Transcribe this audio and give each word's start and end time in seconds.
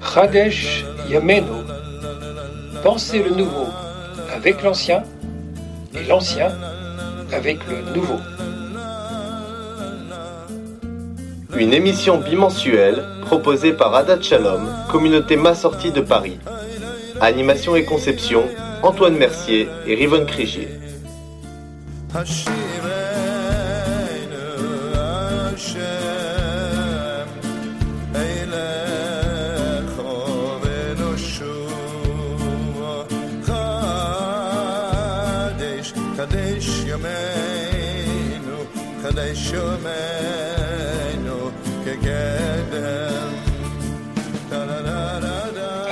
Radesh 0.00 0.84
Yameno. 1.08 1.64
Pensez 2.84 3.24
le 3.24 3.30
nouveau 3.30 3.66
avec 4.32 4.62
l'ancien 4.62 5.02
et 5.92 6.04
l'ancien 6.06 6.52
avec 7.32 7.58
le 7.66 7.82
nouveau. 7.92 8.20
Une 11.56 11.72
émission 11.72 12.18
bimensuelle 12.18 13.04
proposée 13.24 13.72
par 13.72 13.94
Adat 13.94 14.20
Shalom, 14.20 14.68
communauté 14.90 15.36
sortie 15.54 15.90
de 15.90 16.00
Paris. 16.00 16.38
Animation 17.20 17.74
et 17.74 17.84
conception, 17.84 18.44
Antoine 18.82 19.16
Mercier 19.16 19.68
et 19.86 19.94
Rivonne 19.94 20.26
Crigier. 20.26 20.68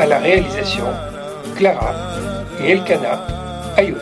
La 0.08 0.18
réalisation, 0.18 0.84
Clara 1.56 1.94
et 2.60 2.72
Elkana 2.72 3.24
Ayoun. 3.76 4.00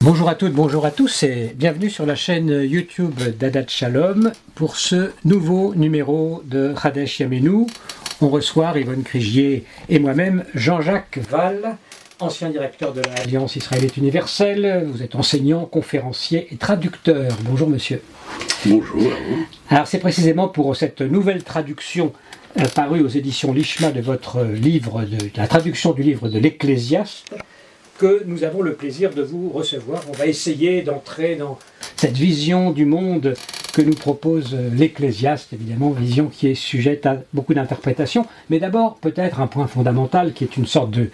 Bonjour 0.00 0.28
à 0.28 0.36
toutes, 0.36 0.52
bonjour 0.52 0.86
à 0.86 0.92
tous 0.92 1.24
et 1.24 1.52
bienvenue 1.56 1.90
sur 1.90 2.06
la 2.06 2.14
chaîne 2.14 2.48
YouTube 2.48 3.20
d'Adat 3.36 3.66
Shalom 3.66 4.30
pour 4.54 4.76
ce 4.76 5.10
nouveau 5.24 5.74
numéro 5.74 6.42
de 6.44 6.72
Radesh 6.74 7.18
Yamenu. 7.18 7.66
On 8.20 8.28
reçoit 8.28 8.78
Yvonne 8.78 9.02
Crigier 9.02 9.64
et 9.88 9.98
moi-même 9.98 10.44
Jean-Jacques 10.54 11.18
Val 11.28 11.78
ancien 12.20 12.50
directeur 12.50 12.92
de 12.92 13.02
l'Alliance 13.02 13.56
israélite 13.56 13.96
universelle. 13.96 14.86
Vous 14.86 15.02
êtes 15.02 15.16
enseignant, 15.16 15.64
conférencier 15.64 16.46
et 16.52 16.56
traducteur. 16.56 17.32
Bonjour 17.42 17.68
monsieur. 17.68 18.00
Bonjour. 18.64 19.10
Alors 19.70 19.88
c'est 19.88 19.98
précisément 19.98 20.46
pour 20.46 20.76
cette 20.76 21.00
nouvelle 21.00 21.42
traduction 21.42 22.12
euh, 22.60 22.64
parue 22.72 23.00
aux 23.00 23.08
éditions 23.08 23.52
Lishma 23.52 23.90
de 23.90 24.00
votre 24.00 24.44
livre, 24.44 25.02
de, 25.02 25.18
la 25.36 25.48
traduction 25.48 25.90
du 25.92 26.04
livre 26.04 26.28
de 26.28 26.38
l'Ecclésiaste, 26.38 27.34
que 27.98 28.22
nous 28.24 28.44
avons 28.44 28.62
le 28.62 28.74
plaisir 28.74 29.10
de 29.10 29.22
vous 29.22 29.50
recevoir. 29.50 30.02
On 30.08 30.12
va 30.12 30.26
essayer 30.26 30.82
d'entrer 30.82 31.34
dans 31.34 31.58
cette 31.96 32.16
vision 32.16 32.70
du 32.70 32.84
monde 32.84 33.34
que 33.72 33.82
nous 33.82 33.94
propose 33.94 34.54
euh, 34.54 34.70
l'Ecclésiaste, 34.72 35.52
évidemment, 35.52 35.90
vision 35.90 36.26
qui 36.26 36.48
est 36.48 36.54
sujette 36.54 37.04
à 37.06 37.22
beaucoup 37.32 37.54
d'interprétations. 37.54 38.26
Mais 38.48 38.60
d'abord, 38.60 38.96
peut-être 38.96 39.40
un 39.40 39.48
point 39.48 39.66
fondamental 39.66 40.34
qui 40.34 40.44
est 40.44 40.56
une 40.56 40.66
sorte 40.66 40.90
de, 40.90 41.10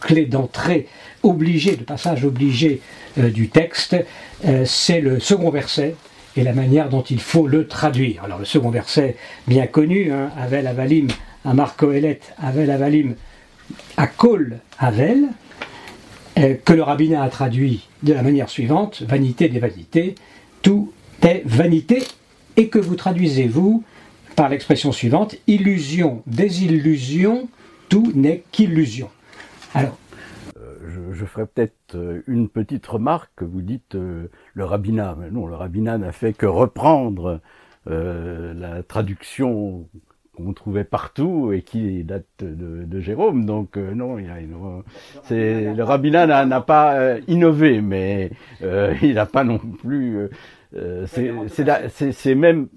clé 0.00 0.26
d'entrée 0.26 0.86
obligée, 1.22 1.76
de 1.76 1.84
passage 1.84 2.26
obligé 2.26 2.82
euh, 3.18 3.30
du 3.30 3.48
texte, 3.48 3.96
euh, 4.44 4.64
c'est 4.66 5.00
le 5.00 5.18
second 5.18 5.50
verset 5.50 5.94
et 6.36 6.42
la 6.42 6.52
manière 6.52 6.88
dont 6.88 7.02
il 7.02 7.20
faut 7.20 7.46
le 7.46 7.66
traduire. 7.66 8.24
Alors 8.24 8.38
le 8.38 8.44
second 8.44 8.70
verset, 8.70 9.16
bien 9.46 9.66
connu, 9.66 10.12
hein, 10.12 10.30
Avel 10.38 10.66
Avalim, 10.66 11.08
Amar 11.44 11.76
Kohelet, 11.76 12.20
Avel 12.38 12.70
Avalim, 12.70 13.14
Akol 13.96 14.58
Avel, 14.78 15.28
que 16.36 16.72
le 16.72 16.82
rabbinat 16.82 17.22
a 17.22 17.28
traduit 17.28 17.88
de 18.02 18.12
la 18.12 18.22
manière 18.22 18.48
suivante, 18.48 19.02
vanité 19.02 19.48
des 19.48 19.58
vanités, 19.58 20.14
tout 20.62 20.92
est 21.22 21.42
vanité 21.44 22.02
et 22.56 22.68
que 22.68 22.78
vous 22.78 22.94
traduisez, 22.94 23.46
vous, 23.46 23.84
par 24.36 24.48
l'expression 24.48 24.92
suivante, 24.92 25.36
illusion, 25.46 26.22
désillusion, 26.26 27.48
tout 27.88 28.12
n'est 28.14 28.42
qu'illusion. 28.52 29.10
Alors, 29.74 29.98
euh, 30.98 31.12
je, 31.12 31.24
ferai 31.24 31.46
peut-être 31.46 31.94
euh, 31.94 32.22
une 32.26 32.48
petite 32.48 32.86
remarque. 32.86 33.42
Vous 33.42 33.62
dites 33.62 33.94
euh, 33.94 34.28
le 34.54 34.64
rabbinat. 34.64 35.16
Non, 35.30 35.46
le 35.46 35.54
rabbinat 35.54 35.98
n'a 35.98 36.12
fait 36.12 36.32
que 36.32 36.46
reprendre 36.46 37.40
la 37.86 38.82
traduction 38.82 39.88
qu'on 40.36 40.52
trouvait 40.52 40.84
partout 40.84 41.50
et 41.52 41.62
qui 41.62 42.04
date 42.04 42.26
de, 42.40 43.00
Jérôme. 43.00 43.46
Donc 43.46 43.76
non, 43.76 44.18
il 44.18 44.30
a, 44.30 44.36
c'est, 45.24 45.74
le 45.74 45.82
rabbinat 45.82 46.44
n'a, 46.44 46.60
pas 46.60 47.18
innové, 47.26 47.80
mais 47.80 48.30
il 49.02 49.14
n'a 49.14 49.26
pas 49.26 49.44
non 49.44 49.58
plus 49.58 50.28
euh, 50.76 51.06
c'est 51.06 52.34
même 52.34 52.68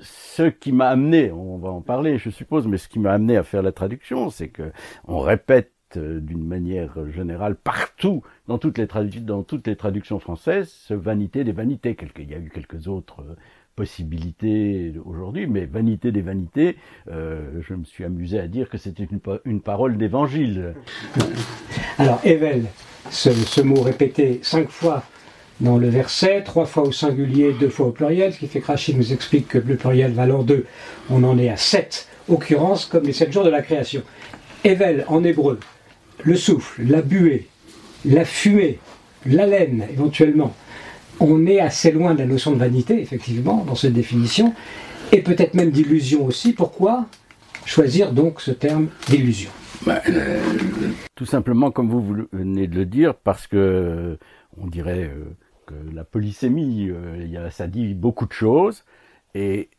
ce 0.00 0.42
qui 0.42 0.72
m'a 0.72 0.88
amené, 0.88 1.30
on 1.30 1.58
va 1.58 1.70
en 1.70 1.80
parler, 1.80 2.18
je 2.18 2.30
suppose, 2.30 2.66
mais 2.66 2.76
ce 2.76 2.88
qui 2.88 2.98
m'a 2.98 3.12
amené 3.12 3.36
à 3.36 3.44
faire 3.44 3.62
la 3.62 3.72
traduction, 3.72 4.30
c'est 4.30 4.48
que 4.48 4.72
on 5.06 5.20
répète 5.20 5.72
euh, 5.96 6.20
d'une 6.20 6.44
manière 6.44 7.10
générale 7.10 7.56
partout 7.56 8.22
dans 8.48 8.58
toutes 8.58 8.78
les 8.78 8.86
dans 9.20 9.42
toutes 9.42 9.66
les 9.66 9.76
traductions 9.76 10.18
françaises 10.18 10.68
ce 10.68 10.94
vanité 10.94 11.44
des 11.44 11.52
vanités. 11.52 11.96
il 12.18 12.30
y 12.30 12.34
a 12.34 12.38
eu 12.38 12.50
quelques 12.52 12.88
autres 12.88 13.20
euh, 13.20 13.34
possibilités 13.76 14.94
aujourd'hui, 15.04 15.46
mais 15.46 15.64
vanité 15.66 16.12
des 16.12 16.22
vanités, 16.22 16.76
je 17.08 17.74
me 17.74 17.82
suis 17.82 18.04
amusé 18.04 18.38
à 18.38 18.46
dire 18.46 18.68
que 18.68 18.78
c'était 18.78 19.08
une, 19.44 19.60
parole 19.60 19.96
d'évangile. 19.96 20.74
Alors, 21.98 22.20
Evel, 22.24 22.66
ce, 23.10 23.32
ce, 23.32 23.60
mot 23.60 23.82
répété 23.82 24.38
cinq 24.44 24.68
fois 24.68 25.02
dans 25.60 25.78
le 25.78 25.88
verset, 25.88 26.42
trois 26.42 26.66
fois 26.66 26.84
au 26.84 26.92
singulier, 26.92 27.52
deux 27.58 27.68
fois 27.68 27.86
au 27.86 27.90
pluriel, 27.90 28.32
ce 28.32 28.38
qui 28.38 28.46
fait 28.46 28.60
que 28.60 28.66
Rachid 28.66 28.96
nous 28.96 29.12
explique 29.12 29.48
que 29.48 29.58
le 29.58 29.76
pluriel 29.76 30.12
valant 30.12 30.42
deux, 30.42 30.66
on 31.10 31.22
en 31.24 31.38
est 31.38 31.48
à 31.48 31.56
sept 31.56 32.08
occurrences 32.28 32.86
comme 32.86 33.04
les 33.04 33.12
sept 33.12 33.32
jours 33.32 33.44
de 33.44 33.50
la 33.50 33.62
création. 33.62 34.02
Evel 34.64 35.04
en 35.08 35.22
hébreu, 35.22 35.60
le 36.22 36.36
souffle, 36.36 36.84
la 36.84 37.02
buée, 37.02 37.48
la 38.04 38.24
fumée, 38.24 38.78
l'haleine 39.26 39.86
éventuellement. 39.90 40.54
On 41.20 41.46
est 41.46 41.60
assez 41.60 41.92
loin 41.92 42.14
de 42.14 42.20
la 42.20 42.26
notion 42.26 42.52
de 42.52 42.58
vanité, 42.58 43.00
effectivement, 43.00 43.64
dans 43.64 43.74
cette 43.74 43.92
définition, 43.92 44.52
et 45.12 45.22
peut-être 45.22 45.54
même 45.54 45.70
d'illusion 45.70 46.26
aussi. 46.26 46.52
Pourquoi 46.52 47.06
choisir 47.64 48.12
donc 48.12 48.40
ce 48.40 48.50
terme 48.50 48.88
d'illusion? 49.06 49.50
Euh, 49.86 50.40
Tout 51.14 51.26
simplement, 51.26 51.70
comme 51.70 51.88
vous 51.88 52.26
venez 52.32 52.66
de 52.66 52.74
le 52.74 52.86
dire, 52.86 53.14
parce 53.14 53.46
que 53.46 54.18
on 54.60 54.66
dirait 54.66 55.04
euh, 55.04 55.24
que 55.66 55.74
la 55.92 56.04
polysémie, 56.04 56.90
euh, 56.90 57.50
ça 57.50 57.66
dit 57.66 57.94
beaucoup 57.94 58.26
de 58.26 58.32
choses. 58.32 58.84
Et 59.34 59.70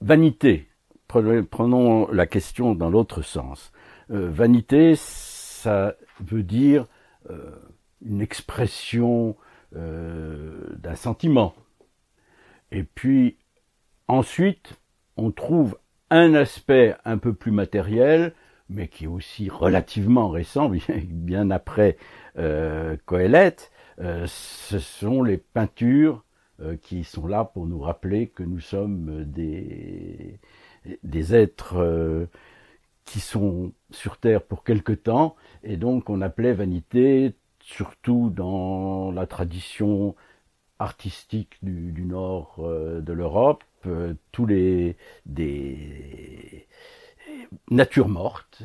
vanité, 0.00 0.68
prenons 1.08 2.10
la 2.12 2.26
question 2.26 2.74
dans 2.74 2.90
l'autre 2.90 3.22
sens. 3.22 3.72
Euh, 4.10 4.28
vanité, 4.30 4.94
ça 4.96 5.94
veut 6.20 6.42
dire 6.42 6.86
euh, 7.30 7.50
une 8.04 8.20
expression 8.20 9.36
d'un 9.72 10.96
sentiment. 10.96 11.54
Et 12.72 12.82
puis 12.82 13.36
ensuite, 14.08 14.80
on 15.16 15.30
trouve 15.30 15.78
un 16.10 16.34
aspect 16.34 16.96
un 17.04 17.18
peu 17.18 17.32
plus 17.32 17.52
matériel, 17.52 18.34
mais 18.68 18.88
qui 18.88 19.04
est 19.04 19.08
aussi 19.08 19.48
relativement 19.48 20.28
récent, 20.28 20.70
bien, 21.04 21.50
après 21.50 21.96
euh, 22.38 22.96
euh, 24.00 24.24
ce 24.26 24.78
sont 24.78 25.22
les 25.22 25.36
peintures 25.36 26.24
euh, 26.62 26.76
qui 26.76 27.04
sont 27.04 27.26
là 27.26 27.44
pour 27.44 27.66
nous 27.66 27.80
rappeler 27.80 28.28
que 28.28 28.42
nous 28.42 28.60
sommes 28.60 29.24
des, 29.24 30.38
êtres 31.34 31.76
euh, 31.76 32.26
qui 33.04 33.20
sont 33.20 33.72
sur 33.90 34.18
Terre 34.18 34.42
pour 34.42 34.64
quelque 34.64 34.92
temps, 34.92 35.36
et 35.62 35.76
donc 35.76 36.10
on 36.10 36.20
appelait 36.20 36.52
vanité, 36.52 37.34
surtout 37.60 38.30
dans 38.30 39.10
la 39.10 39.26
tradition 39.26 40.14
artistique 40.78 41.58
du, 41.62 42.04
nord 42.04 42.56
de 42.58 43.12
l'Europe, 43.12 43.64
tous 44.32 44.46
les 44.46 44.96
des 45.26 46.66
natures 47.70 48.08
mortes, 48.08 48.62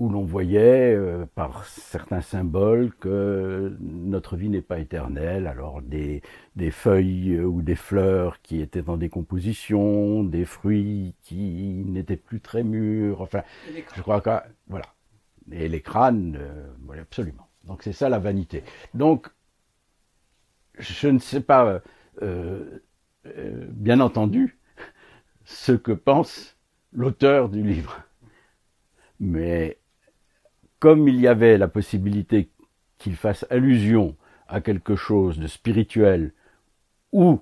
où 0.00 0.08
l'on 0.08 0.24
voyait 0.24 0.94
euh, 0.94 1.26
par 1.34 1.66
certains 1.66 2.22
symboles 2.22 2.90
que 3.00 3.76
notre 3.80 4.34
vie 4.34 4.48
n'est 4.48 4.62
pas 4.62 4.78
éternelle, 4.78 5.46
alors 5.46 5.82
des, 5.82 6.22
des 6.56 6.70
feuilles 6.70 7.34
euh, 7.34 7.44
ou 7.44 7.60
des 7.60 7.74
fleurs 7.74 8.40
qui 8.40 8.62
étaient 8.62 8.88
en 8.88 8.96
décomposition, 8.96 10.24
des 10.24 10.46
fruits 10.46 11.14
qui 11.20 11.84
n'étaient 11.86 12.16
plus 12.16 12.40
très 12.40 12.62
mûrs, 12.62 13.20
enfin, 13.20 13.42
je 13.94 14.00
crois 14.00 14.22
que, 14.22 14.30
voilà. 14.68 14.86
Et 15.52 15.68
les 15.68 15.82
crânes, 15.82 16.38
euh, 16.40 16.98
absolument. 16.98 17.50
Donc 17.64 17.82
c'est 17.82 17.92
ça 17.92 18.08
la 18.08 18.18
vanité. 18.18 18.64
Donc, 18.94 19.28
je 20.78 21.08
ne 21.08 21.18
sais 21.18 21.42
pas 21.42 21.82
bien 23.26 24.00
entendu 24.00 24.58
ce 25.44 25.72
que 25.72 25.92
pense 25.92 26.56
l'auteur 26.92 27.50
du 27.50 27.62
livre. 27.62 28.02
Mais 29.18 29.79
comme 30.80 31.06
il 31.06 31.20
y 31.20 31.28
avait 31.28 31.58
la 31.58 31.68
possibilité 31.68 32.50
qu'il 32.98 33.14
fasse 33.14 33.46
allusion 33.50 34.16
à 34.48 34.60
quelque 34.60 34.96
chose 34.96 35.38
de 35.38 35.46
spirituel 35.46 36.32
ou 37.12 37.40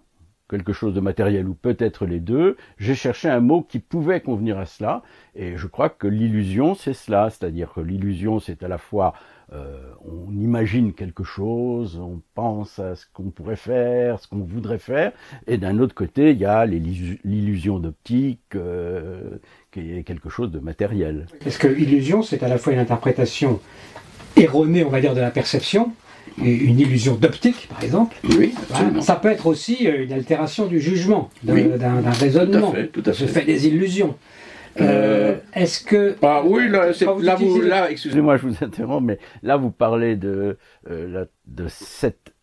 quelque 0.49 0.73
chose 0.73 0.95
de 0.95 1.01
matériel 1.01 1.47
ou 1.49 1.55
peut-être 1.55 2.07
les 2.07 2.21
deux, 2.21 2.57
j'ai 2.79 2.95
cherché 2.95 3.29
un 3.29 3.41
mot 3.41 3.63
qui 3.63 3.79
pouvait 3.81 4.21
convenir 4.21 4.59
à 4.59 4.65
cela, 4.65 5.03
et 5.35 5.57
je 5.57 5.67
crois 5.67 5.91
que 5.91 6.07
l'illusion 6.07 6.75
c'est 6.75 6.95
cela, 6.95 7.31
c'est-à-dire 7.31 7.73
que 7.75 7.81
l'illusion 7.81 8.41
c'est 8.41 8.63
à 8.63 8.69
la 8.69 8.79
fois 8.79 9.13
euh, 9.53 9.79
on 10.05 10.33
imagine 10.33 10.93
quelque 10.93 11.25
chose, 11.25 11.99
on 11.99 12.21
pense 12.35 12.79
à 12.79 12.97
ce 12.97 13.07
qu'on 13.13 13.31
pourrait 13.31 13.57
faire, 13.57 14.21
ce 14.21 14.29
qu'on 14.29 14.39
voudrait 14.39 14.79
faire, 14.79 15.13
et 15.47 15.57
d'un 15.57 15.79
autre 15.79 15.95
côté 15.95 16.33
il 16.33 16.39
y 16.39 16.45
a 16.45 16.67
l'illusion 16.67 17.79
d'optique 17.79 18.41
euh, 18.55 19.39
qui 19.73 19.93
est 19.93 20.03
quelque 20.03 20.29
chose 20.29 20.51
de 20.51 20.59
matériel. 20.59 21.27
Est-ce 21.47 21.59
que 21.59 21.69
l'illusion 21.69 22.23
c'est 22.23 22.43
à 22.43 22.49
la 22.49 22.59
fois 22.59 22.75
une 22.75 22.79
interprétation 22.79 23.61
erronée 24.37 24.85
on 24.85 24.91
va 24.91 25.01
dire 25.01 25.15
de 25.15 25.21
la 25.21 25.31
perception, 25.31 25.93
une 26.37 26.79
illusion 26.79 27.15
d'optique, 27.15 27.69
par 27.69 27.83
exemple? 27.83 28.17
Oui, 28.37 28.55
Ça 29.01 29.17
peut 29.17 29.31
être 29.31 29.47
aussi 29.47 29.87
euh, 29.87 30.05
une 30.05 30.13
altération 30.13 30.67
du 30.67 30.81
jugement, 30.81 31.31
d'un 31.43 32.11
raisonnement. 32.11 32.71
Tout 32.71 32.77
à 32.77 32.81
fait, 32.81 32.87
tout 32.89 33.03
à 33.07 33.13
fait. 33.13 33.27
fait 33.27 33.45
des 33.45 33.67
illusions. 33.67 34.17
Euh, 34.81 34.85
euh, 34.85 35.37
est-ce 35.55 35.85
que. 35.85 36.17
Bah, 36.21 36.43
oui, 36.45 36.69
là, 36.69 36.91
là, 37.21 37.91
excusez-moi, 37.91 38.37
je 38.37 38.47
vous 38.47 38.65
interromps, 38.65 39.05
mais 39.05 39.19
là, 39.43 39.57
vous 39.57 39.71
parlez 39.71 40.17
de, 40.17 40.57
de 40.89 41.69
cette 41.69 42.35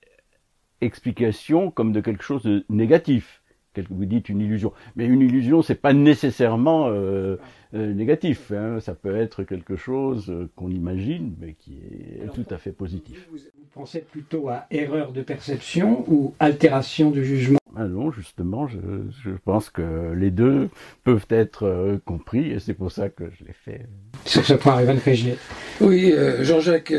explication 0.82 1.72
comme 1.72 1.92
de 1.94 2.02
quelque 2.02 2.24
chose 2.24 2.44
de 2.44 2.66
négatif 2.70 3.42
vous 3.90 4.06
dites 4.06 4.30
une 4.30 4.42
illusion. 4.42 4.74
Mais 4.96 5.06
une 5.06 5.22
illusion, 5.22 5.62
c'est 5.62 5.76
pas 5.76 5.94
nécessairement 5.94 6.88
euh, 6.90 7.38
euh, 7.74 7.94
négatif. 7.94 8.52
Hein. 8.52 8.80
Ça 8.80 8.94
peut 8.94 9.16
être 9.16 9.44
quelque 9.44 9.76
chose 9.76 10.30
euh, 10.30 10.50
qu'on 10.56 10.70
imagine, 10.70 11.36
mais 11.40 11.54
qui 11.54 11.80
est 12.22 12.34
tout 12.34 12.46
à 12.50 12.58
fait 12.58 12.72
positif. 12.72 13.28
Vous, 13.32 13.40
pensez 13.74 14.00
plutôt 14.00 14.48
à 14.48 14.68
erreur 14.72 15.12
de 15.12 15.22
perception 15.22 16.06
ou 16.10 16.34
altération 16.40 17.12
du 17.12 17.26
jugement 17.26 17.60
ah 17.78 17.86
non, 17.86 18.12
justement, 18.12 18.68
je, 18.68 19.32
pense 19.44 19.70
que 19.70 20.14
les 20.16 20.32
deux 20.32 20.70
peuvent 21.04 21.26
être 21.30 22.00
compris, 22.06 22.52
et 22.52 22.60
c'est 22.60 22.74
pour 22.74 22.92
ça 22.92 23.10
que 23.10 23.26
je 23.38 23.46
l'ai 23.46 23.54
fait. 23.54 23.86
Sur 24.26 24.46
ce 24.46 24.54
point, 24.54 24.82
Ivan 24.82 24.98
Fégier. 24.98 25.38
Oui, 25.82 26.14
Jean-Jacques, 26.42 26.94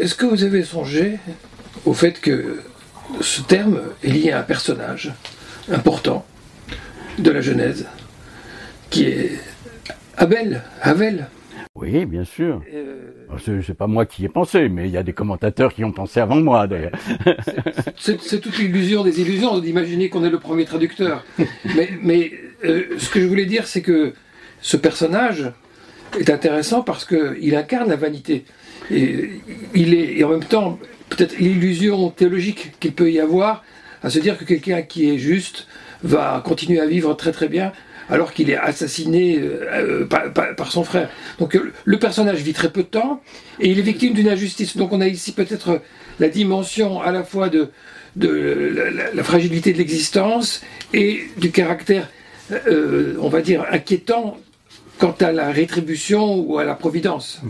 est-ce 0.00 0.14
que 0.14 0.26
vous 0.26 0.44
avez 0.44 0.62
songé 0.62 1.18
au 1.84 1.92
fait 1.92 2.20
que 2.20 2.60
ce 3.20 3.42
terme 3.42 3.80
est 4.02 4.08
lié 4.08 4.32
à 4.32 4.40
un 4.40 4.42
personnage 4.42 5.12
important 5.70 6.24
de 7.18 7.30
la 7.30 7.40
Genèse, 7.40 7.86
qui 8.90 9.04
est 9.04 9.32
Abel, 10.16 10.62
Havel? 10.80 11.28
Oui, 11.76 12.06
bien 12.06 12.22
sûr. 12.22 12.62
Euh... 12.72 13.10
C'est 13.66 13.76
pas 13.76 13.88
moi 13.88 14.06
qui 14.06 14.24
ai 14.24 14.28
pensé, 14.28 14.68
mais 14.68 14.86
il 14.86 14.92
y 14.92 14.96
a 14.96 15.02
des 15.02 15.12
commentateurs 15.12 15.74
qui 15.74 15.82
ont 15.82 15.90
pensé 15.90 16.20
avant 16.20 16.36
moi, 16.36 16.68
d'ailleurs. 16.68 16.92
C'est 17.96 18.40
toute 18.40 18.56
l'illusion 18.58 19.02
des 19.02 19.20
illusions 19.20 19.58
d'imaginer 19.58 20.08
qu'on 20.08 20.24
est 20.24 20.30
le 20.30 20.38
premier 20.38 20.66
traducteur. 20.66 21.24
mais, 21.74 21.90
mais 22.00 22.32
euh, 22.64 22.84
ce 22.98 23.10
que 23.10 23.20
je 23.20 23.26
voulais 23.26 23.46
dire, 23.46 23.66
c'est 23.66 23.82
que 23.82 24.12
ce 24.60 24.76
personnage 24.76 25.50
est 26.16 26.30
intéressant 26.30 26.82
parce 26.82 27.04
qu'il 27.04 27.56
incarne 27.56 27.88
la 27.88 27.96
vanité. 27.96 28.44
Et, 28.92 29.40
il 29.74 29.94
est, 29.94 30.18
et 30.18 30.22
en 30.22 30.28
même 30.28 30.44
temps, 30.44 30.78
peut-être 31.08 31.38
l'illusion 31.38 32.08
théologique 32.10 32.72
qu'il 32.78 32.92
peut 32.92 33.10
y 33.10 33.18
avoir, 33.18 33.64
à 34.04 34.10
se 34.10 34.20
dire 34.20 34.38
que 34.38 34.44
quelqu'un 34.44 34.82
qui 34.82 35.10
est 35.10 35.18
juste 35.18 35.66
va 36.04 36.40
continuer 36.44 36.78
à 36.78 36.86
vivre 36.86 37.14
très 37.14 37.32
très 37.32 37.48
bien 37.48 37.72
alors 38.08 38.32
qu'il 38.32 38.50
est 38.50 38.56
assassiné 38.56 39.38
euh, 39.38 40.06
euh, 40.12 40.54
par, 40.54 40.70
son 40.70 40.84
frère. 40.84 41.08
Donc 41.38 41.54
euh, 41.56 41.72
le 41.84 41.98
personnage 41.98 42.42
vit 42.42 42.52
très 42.52 42.70
peu 42.70 42.82
de 42.82 42.88
temps 42.88 43.22
et 43.60 43.70
il 43.70 43.78
est 43.78 43.82
victime 43.82 44.12
d'une 44.12 44.28
injustice. 44.28 44.76
Donc 44.76 44.92
on 44.92 45.00
a 45.00 45.08
ici 45.08 45.32
peut-être 45.32 45.80
la 46.20 46.28
dimension 46.28 47.00
à 47.00 47.12
la 47.12 47.24
fois 47.24 47.48
de, 47.48 47.70
la, 48.16 49.22
fragilité 49.24 49.72
de 49.72 49.78
l'existence 49.78 50.62
et 50.92 51.24
du 51.38 51.50
caractère, 51.50 52.08
on 52.68 53.28
va 53.28 53.40
dire, 53.40 53.64
inquiétant 53.70 54.38
quant 54.98 55.16
à 55.20 55.32
la 55.32 55.50
rétribution 55.50 56.36
ou 56.36 56.58
à 56.58 56.64
la 56.64 56.74
providence. 56.74 57.42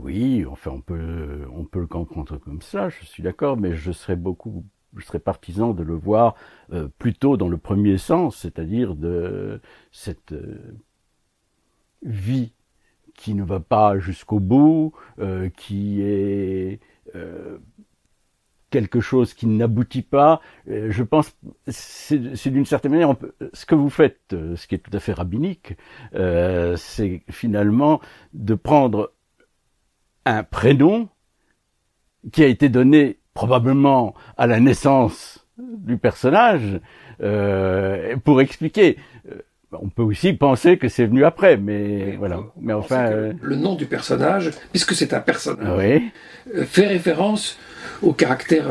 Oui, 0.00 0.44
enfin 0.48 0.70
on 0.72 0.80
peut 0.80 1.40
on 1.52 1.64
peut 1.64 1.80
le 1.80 1.86
comprendre 1.88 2.38
comme 2.38 2.62
ça, 2.62 2.88
je 2.88 3.04
suis 3.04 3.22
d'accord, 3.22 3.56
mais 3.56 3.74
je 3.74 3.90
serais 3.90 4.16
beaucoup 4.16 4.64
je 4.96 5.04
serais 5.04 5.18
partisan 5.18 5.72
de 5.72 5.82
le 5.82 5.94
voir 5.94 6.34
euh, 6.72 6.88
plutôt 6.98 7.36
dans 7.36 7.48
le 7.48 7.58
premier 7.58 7.98
sens, 7.98 8.36
c'est-à-dire 8.36 8.94
de 8.94 9.60
cette 9.92 10.32
euh, 10.32 10.76
vie 12.02 12.52
qui 13.14 13.34
ne 13.34 13.44
va 13.44 13.60
pas 13.60 13.98
jusqu'au 13.98 14.40
bout, 14.40 14.92
euh, 15.18 15.48
qui 15.50 16.02
est 16.02 16.80
quelque 18.70 18.98
chose 18.98 19.34
qui 19.34 19.46
n'aboutit 19.46 20.02
pas. 20.02 20.40
je 20.66 21.02
pense, 21.04 21.36
c'est 21.68 22.50
d'une 22.50 22.66
certaine 22.66 22.90
manière, 22.90 23.14
ce 23.52 23.66
que 23.66 23.76
vous 23.76 23.88
faites, 23.88 24.18
ce 24.30 24.66
qui 24.66 24.74
est 24.74 24.78
tout 24.78 24.90
à 24.92 24.98
fait 24.98 25.12
rabbinique, 25.12 25.76
c'est 26.12 27.22
finalement 27.30 28.00
de 28.32 28.56
prendre 28.56 29.12
un 30.24 30.42
prénom 30.42 31.08
qui 32.32 32.42
a 32.42 32.48
été 32.48 32.68
donné 32.68 33.20
probablement 33.34 34.14
à 34.38 34.46
la 34.46 34.60
naissance 34.60 35.44
du 35.58 35.98
personnage 35.98 36.80
euh, 37.22 38.16
pour 38.24 38.40
expliquer. 38.40 38.96
Euh, 39.30 39.36
on 39.72 39.88
peut 39.88 40.02
aussi 40.02 40.32
penser 40.32 40.78
que 40.78 40.88
c'est 40.88 41.04
venu 41.04 41.24
après, 41.24 41.56
mais 41.56 42.14
voilà. 42.16 42.38
Mais 42.60 42.72
enfin, 42.72 43.10
euh, 43.10 43.32
le 43.42 43.56
nom 43.56 43.74
du 43.74 43.86
personnage, 43.86 44.52
puisque 44.70 44.94
c'est 44.94 45.12
un 45.12 45.20
personnage, 45.20 46.00
fait 46.66 46.86
référence 46.86 47.58
au 48.00 48.12
caractère 48.12 48.66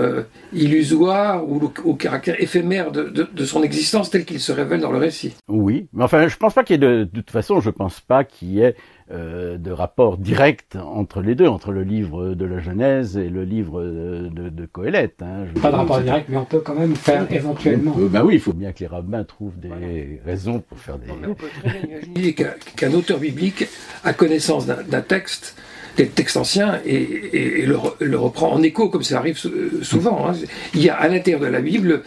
illusoire 0.54 1.45
ou 1.45 1.71
au 1.83 1.95
caractère 1.95 2.42
éphémère 2.42 2.92
de, 2.92 3.45
son 3.45 3.63
existence 3.63 4.12
tel 4.12 4.24
qu'il 4.24 4.39
se 4.39 4.54
révèle 4.54 4.80
dans 4.80 4.94
le 4.94 4.98
récit. 4.98 5.36
Oui, 5.50 5.88
mais 5.92 6.06
enfin, 6.06 6.30
je 6.30 6.38
pense 6.38 6.54
pas 6.54 6.63
qu'il 6.63 6.75
y 6.75 6.86
ait 6.86 6.88
de, 6.88 7.04
de 7.04 7.19
toute 7.19 7.31
façon, 7.31 7.60
je 7.60 7.69
pense 7.69 8.00
pas 8.00 8.24
qu'il 8.24 8.51
y 8.51 8.62
ait 8.62 8.75
euh, 9.11 9.57
de 9.57 9.72
rapport 9.72 10.17
direct 10.17 10.77
entre 10.77 11.22
les 11.22 11.36
deux, 11.36 11.48
entre 11.48 11.72
le 11.72 11.83
livre 11.83 12.36
de 12.36 12.45
la 12.45 12.60
Genèse 12.60 13.17
et 13.17 13.29
le 13.29 13.43
livre 13.43 13.83
de, 13.83 14.50
de 14.50 14.65
Coëlette. 14.65 15.22
Hein. 15.22 15.45
Pas 15.62 15.72
de 15.72 15.75
rapport 15.75 16.00
direct, 16.00 16.27
mais 16.29 16.38
on 16.38 16.45
peut 16.45 16.60
quand 16.60 16.75
même 16.75 16.95
faire 16.95 17.25
éventuellement. 17.31 17.95
ben 17.98 18.24
oui, 18.24 18.36
il 18.36 18.39
faut 18.39 18.53
bien 18.53 18.72
que 18.72 18.79
les 18.79 18.88
rabbins 18.88 19.24
trouvent 19.24 19.60
des 19.60 20.22
raisons 20.25 20.62
pour 20.62 20.79
faire 20.79 20.98
des. 20.98 21.12
on 21.12 21.33
peut 21.33 21.48
très 21.62 21.79
bien 21.79 21.98
imaginer 21.98 22.33
qu'un 22.33 22.93
auteur 22.93 23.19
biblique 23.19 23.67
a 24.03 24.13
connaissance 24.13 24.65
d'un 24.65 25.01
texte 25.01 25.55
des 25.98 26.07
textes 26.07 26.38
anciens 26.38 26.79
et, 26.86 27.65
le, 27.65 28.17
reprend 28.17 28.51
en 28.51 28.63
écho, 28.63 28.89
comme 28.89 29.03
ça 29.03 29.19
arrive 29.19 29.38
souvent. 29.38 30.27
Hein. 30.29 30.33
Il 30.74 30.81
y 30.83 30.89
a 30.89 30.95
à 30.95 31.07
l'intérieur 31.07 31.41
de 31.41 31.48
la 31.48 31.62
Bible 31.62 32.03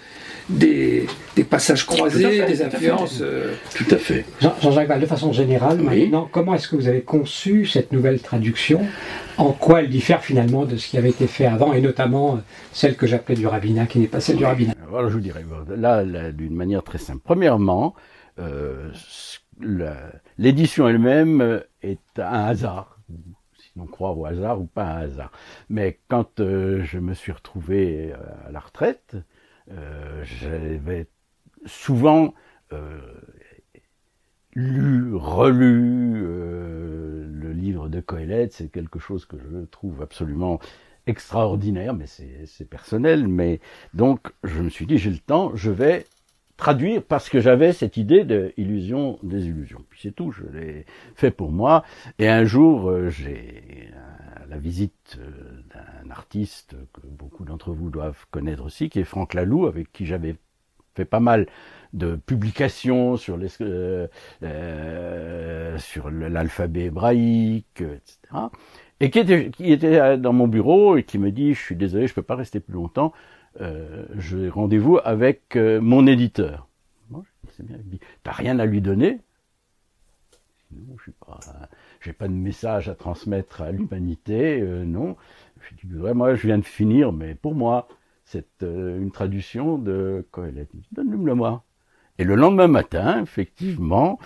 des, 0.49 1.07
passages 1.49 1.87
croisés, 1.87 2.45
des 2.45 2.63
influences. 2.63 3.21
Euh, 3.21 3.55
tout 3.75 3.87
à 3.91 3.97
fait. 3.97 4.25
Jean-Jacques 4.41 4.89
Val, 4.89 5.01
de 5.01 5.07
façon 5.07 5.33
générale, 5.33 5.79
maintenant, 5.79 6.29
comment 6.31 6.55
est-ce 6.55 6.69
que 6.69 6.77
vous 6.77 6.89
avez 6.89 7.03
conçu 7.03 7.67
cette 7.67 7.93
nouvelle 7.93 8.21
traduction? 8.21 8.81
En 9.39 9.53
quoi 9.53 9.81
elle 9.81 9.91
diffère 9.91 10.23
finalement 10.23 10.65
de 10.65 10.77
ce 10.77 10.89
qui 10.89 10.97
avait 10.97 11.11
été 11.11 11.27
fait 11.27 11.47
avant, 11.47 11.75
et 11.75 11.81
notamment 11.81 12.37
euh, 12.37 12.39
celle 12.73 12.97
que 12.97 13.07
j'appelais 13.07 13.35
du 13.35 13.47
rabbinat, 13.47 13.87
qui 13.87 13.99
n'est 13.99 14.07
pas 14.07 14.21
celle 14.21 14.37
du 14.37 14.45
rabbinat? 14.45 14.75
Alors 14.89 15.09
je 15.09 15.15
vous 15.15 15.21
dirais, 15.21 15.45
là, 15.77 16.05
d'une 16.33 16.55
manière 16.55 16.83
très 16.83 16.99
simple. 16.99 17.21
Premièrement, 17.23 17.95
euh, 18.39 18.91
l'édition 20.39 20.89
elle-même 20.89 21.63
est 21.83 22.19
un 22.19 22.45
hasard 22.47 22.93
sinon 23.73 23.87
croire 23.87 24.19
au 24.19 24.25
hasard 24.25 24.61
ou 24.61 24.65
pas 24.65 24.85
un 24.85 25.03
hasard. 25.03 25.31
Mais 25.69 25.99
quand 26.09 26.39
je 26.39 26.99
me 26.99 27.13
suis 27.13 27.33
retrouvé 27.33 28.15
à 28.47 28.51
la 28.51 28.61
retraite, 28.61 29.17
euh, 29.17 29.21
j'avais 29.69 31.07
souvent 31.67 32.35
euh, 32.73 32.99
lu, 34.55 35.15
relu 35.15 36.23
euh, 36.25 37.27
le 37.29 37.53
livre 37.53 37.89
de 37.89 38.01
Coëlette, 38.01 38.53
c'est 38.53 38.71
quelque 38.71 38.99
chose 38.99 39.27
que 39.27 39.37
je 39.39 39.65
trouve 39.67 40.03
absolument 40.03 40.61
extraordinaire, 41.07 41.95
mais 41.95 42.07
c'est 42.07 42.69
personnel. 42.69 43.29
Mais 43.29 43.61
donc, 43.95 44.33
je 44.43 44.61
me 44.61 44.71
suis 44.71 44.87
dit, 44.87 44.99
j'ai 44.99 45.11
le 45.11 45.19
temps, 45.19 45.55
je 45.55 45.71
vais 45.71 46.07
traduire 46.57 47.03
parce 47.03 47.29
que 47.29 47.39
j'avais 47.39 47.73
cette 47.73 47.97
idée 47.97 48.25
de 48.25 48.53
illusion 48.57 49.19
des. 49.23 49.53
Puis 49.91 50.01
c'est 50.03 50.15
tout, 50.15 50.33
je 50.33 50.43
l'ai 50.53 50.87
fait 51.15 51.31
pour 51.31 51.53
moi. 51.53 51.85
Et 52.19 52.29
un 52.29 52.45
jour, 52.45 53.09
j'ai 53.09 53.91
la 54.49 54.59
visite 54.59 55.19
d'un 56.05 56.11
artiste 56.11 56.77
que 56.93 57.01
beaucoup 57.07 57.45
d'entre 57.45 57.73
vous 57.73 57.91
doivent 57.91 58.27
connaître 58.31 58.65
aussi, 58.65 58.89
qui 58.91 59.01
est 59.01 59.05
Franck 59.05 59.35
Laloux, 59.35 59.67
avec 59.67 59.93
qui 59.93 60.07
j'avais 60.07 60.37
fait 60.95 61.05
pas 61.05 61.21
mal 61.21 61.47
de 61.93 62.17
publications 62.17 63.17
sur 63.17 63.37
les, 63.37 63.49
euh, 63.61 64.09
euh, 64.43 65.79
l'alphabet 66.11 66.87
hébraïque, 66.87 67.83
etc. 67.83 68.51
Et 69.01 69.11
qui 69.11 69.19
était, 69.21 69.51
qui 69.51 69.73
était 69.73 70.17
dans 70.19 70.33
mon 70.33 70.49
bureau 70.49 70.97
et 70.97 71.05
qui 71.05 71.19
me 71.19 71.31
dit, 71.31 71.55
je 71.55 71.61
suis 71.61 71.77
désolé, 71.77 72.07
je 72.07 72.15
peux 72.15 72.23
pas 72.23 72.37
rester 72.37 72.61
plus 72.61 72.75
longtemps. 72.75 73.13
euh, 73.61 74.07
j'ai 74.19 74.49
rendez-vous 74.49 74.99
avec 75.05 75.57
euh, 75.57 75.81
mon 75.81 76.07
éditeur. 76.07 76.69
Bon, 77.11 77.25
c'est 77.57 77.65
t'as 78.23 78.33
rien 78.33 78.59
à 78.59 78.67
lui 78.67 78.81
donner 78.83 79.21
Non, 80.73 80.97
je 80.99 81.03
suis 81.03 81.13
pas, 81.13 82.29
de 82.29 82.33
message 82.33 82.89
à 82.89 82.95
transmettre 82.95 83.63
à 83.63 83.71
l'humanité, 83.71 84.61
euh, 84.61 84.85
non. 84.85 85.17
Je 85.61 85.87
dis, 85.87 85.97
ouais, 85.97 86.15
moi, 86.15 86.35
je 86.35 86.47
viens 86.47 86.59
de 86.59 86.65
finir, 86.65 87.13
mais 87.13 87.35
pour 87.35 87.55
moi, 87.55 87.89
c'est 88.25 88.63
euh, 88.63 89.01
une 89.01 89.11
traduction 89.11 89.79
de 89.79 90.27
Coëlette. 90.31 90.71
Donne-le 90.93 91.35
moi. 91.35 91.65
Et 92.19 92.25
le 92.25 92.35
lendemain 92.35 92.67
matin, 92.67 93.23
effectivement, 93.23 94.19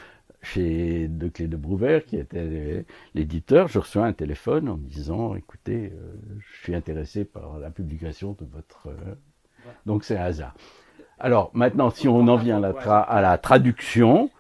chez 0.42 1.09
De 1.09 1.28
Clé 1.28 1.49
de 1.49 1.56
Brouvert, 1.56 2.04
qui 2.06 2.16
était 2.16 2.87
l'éditeur, 3.14 3.68
je 3.68 3.78
reçois 3.78 4.06
un 4.06 4.14
téléphone 4.14 4.68
en 4.68 4.76
disant, 4.76 5.35
écoutez, 5.35 5.92
euh, 5.92 6.14
je 6.38 6.62
suis 6.62 6.75
intéressé 6.75 7.25
par 7.25 7.59
la 7.59 7.70
publication 7.70 8.37
de 8.38 8.47
votre... 8.47 8.88
Donc 9.85 10.04
c'est 10.04 10.16
un 10.16 10.25
hasard. 10.25 10.54
Alors 11.18 11.50
maintenant, 11.52 11.90
si 11.90 12.09
on 12.09 12.26
en 12.28 12.37
vient 12.37 12.56
à 12.56 12.61
la, 12.61 12.73
tra- 12.73 13.04
à 13.04 13.20
la 13.20 13.37
traduction, 13.37 14.30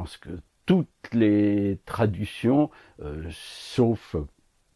pense 0.00 0.16
que 0.16 0.30
toutes 0.64 1.12
les 1.12 1.78
traductions, 1.84 2.70
euh, 3.02 3.28
sauf 3.30 4.16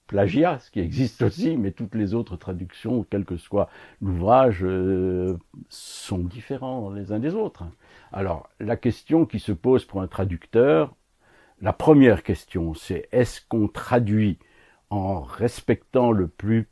plagiat, 0.07 0.59
ce 0.59 0.71
qui 0.71 0.81
existe 0.81 1.23
aussi, 1.23 1.57
mais 1.57 1.71
toutes 1.71 1.95
les 1.95 2.12
autres 2.12 2.37
traductions, 2.37 3.07
quel 3.09 3.25
que 3.25 3.38
soit 3.38 3.71
l'ouvrage, 4.02 4.62
euh, 4.62 5.38
sont 5.71 6.19
différents 6.19 6.90
les 6.90 7.11
uns 7.11 7.21
des 7.21 7.35
autres. 7.35 7.64
Alors, 8.12 8.50
la 8.61 8.76
question 8.76 9.25
qui 9.25 9.38
se 9.38 9.52
pose 9.52 9.87
pour 9.87 10.02
un 10.02 10.09
traducteur, 10.09 10.95
la 11.62 11.73
première 11.73 12.23
question, 12.23 12.75
c'est 12.75 13.09
est-ce 13.11 13.40
qu'on 13.49 13.66
traduit 13.66 14.38
en 14.90 15.23
respectant 15.23 16.12
le 16.12 16.28
plus 16.28 16.69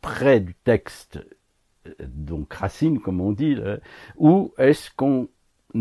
près 0.00 0.40
du 0.40 0.56
texte, 0.56 1.24
euh, 1.86 1.92
donc 2.00 2.52
racine, 2.52 2.98
comme 3.00 3.20
on 3.20 3.30
dit, 3.30 3.56
ou 4.16 4.52
est-ce 4.58 4.90
qu'on 4.90 5.28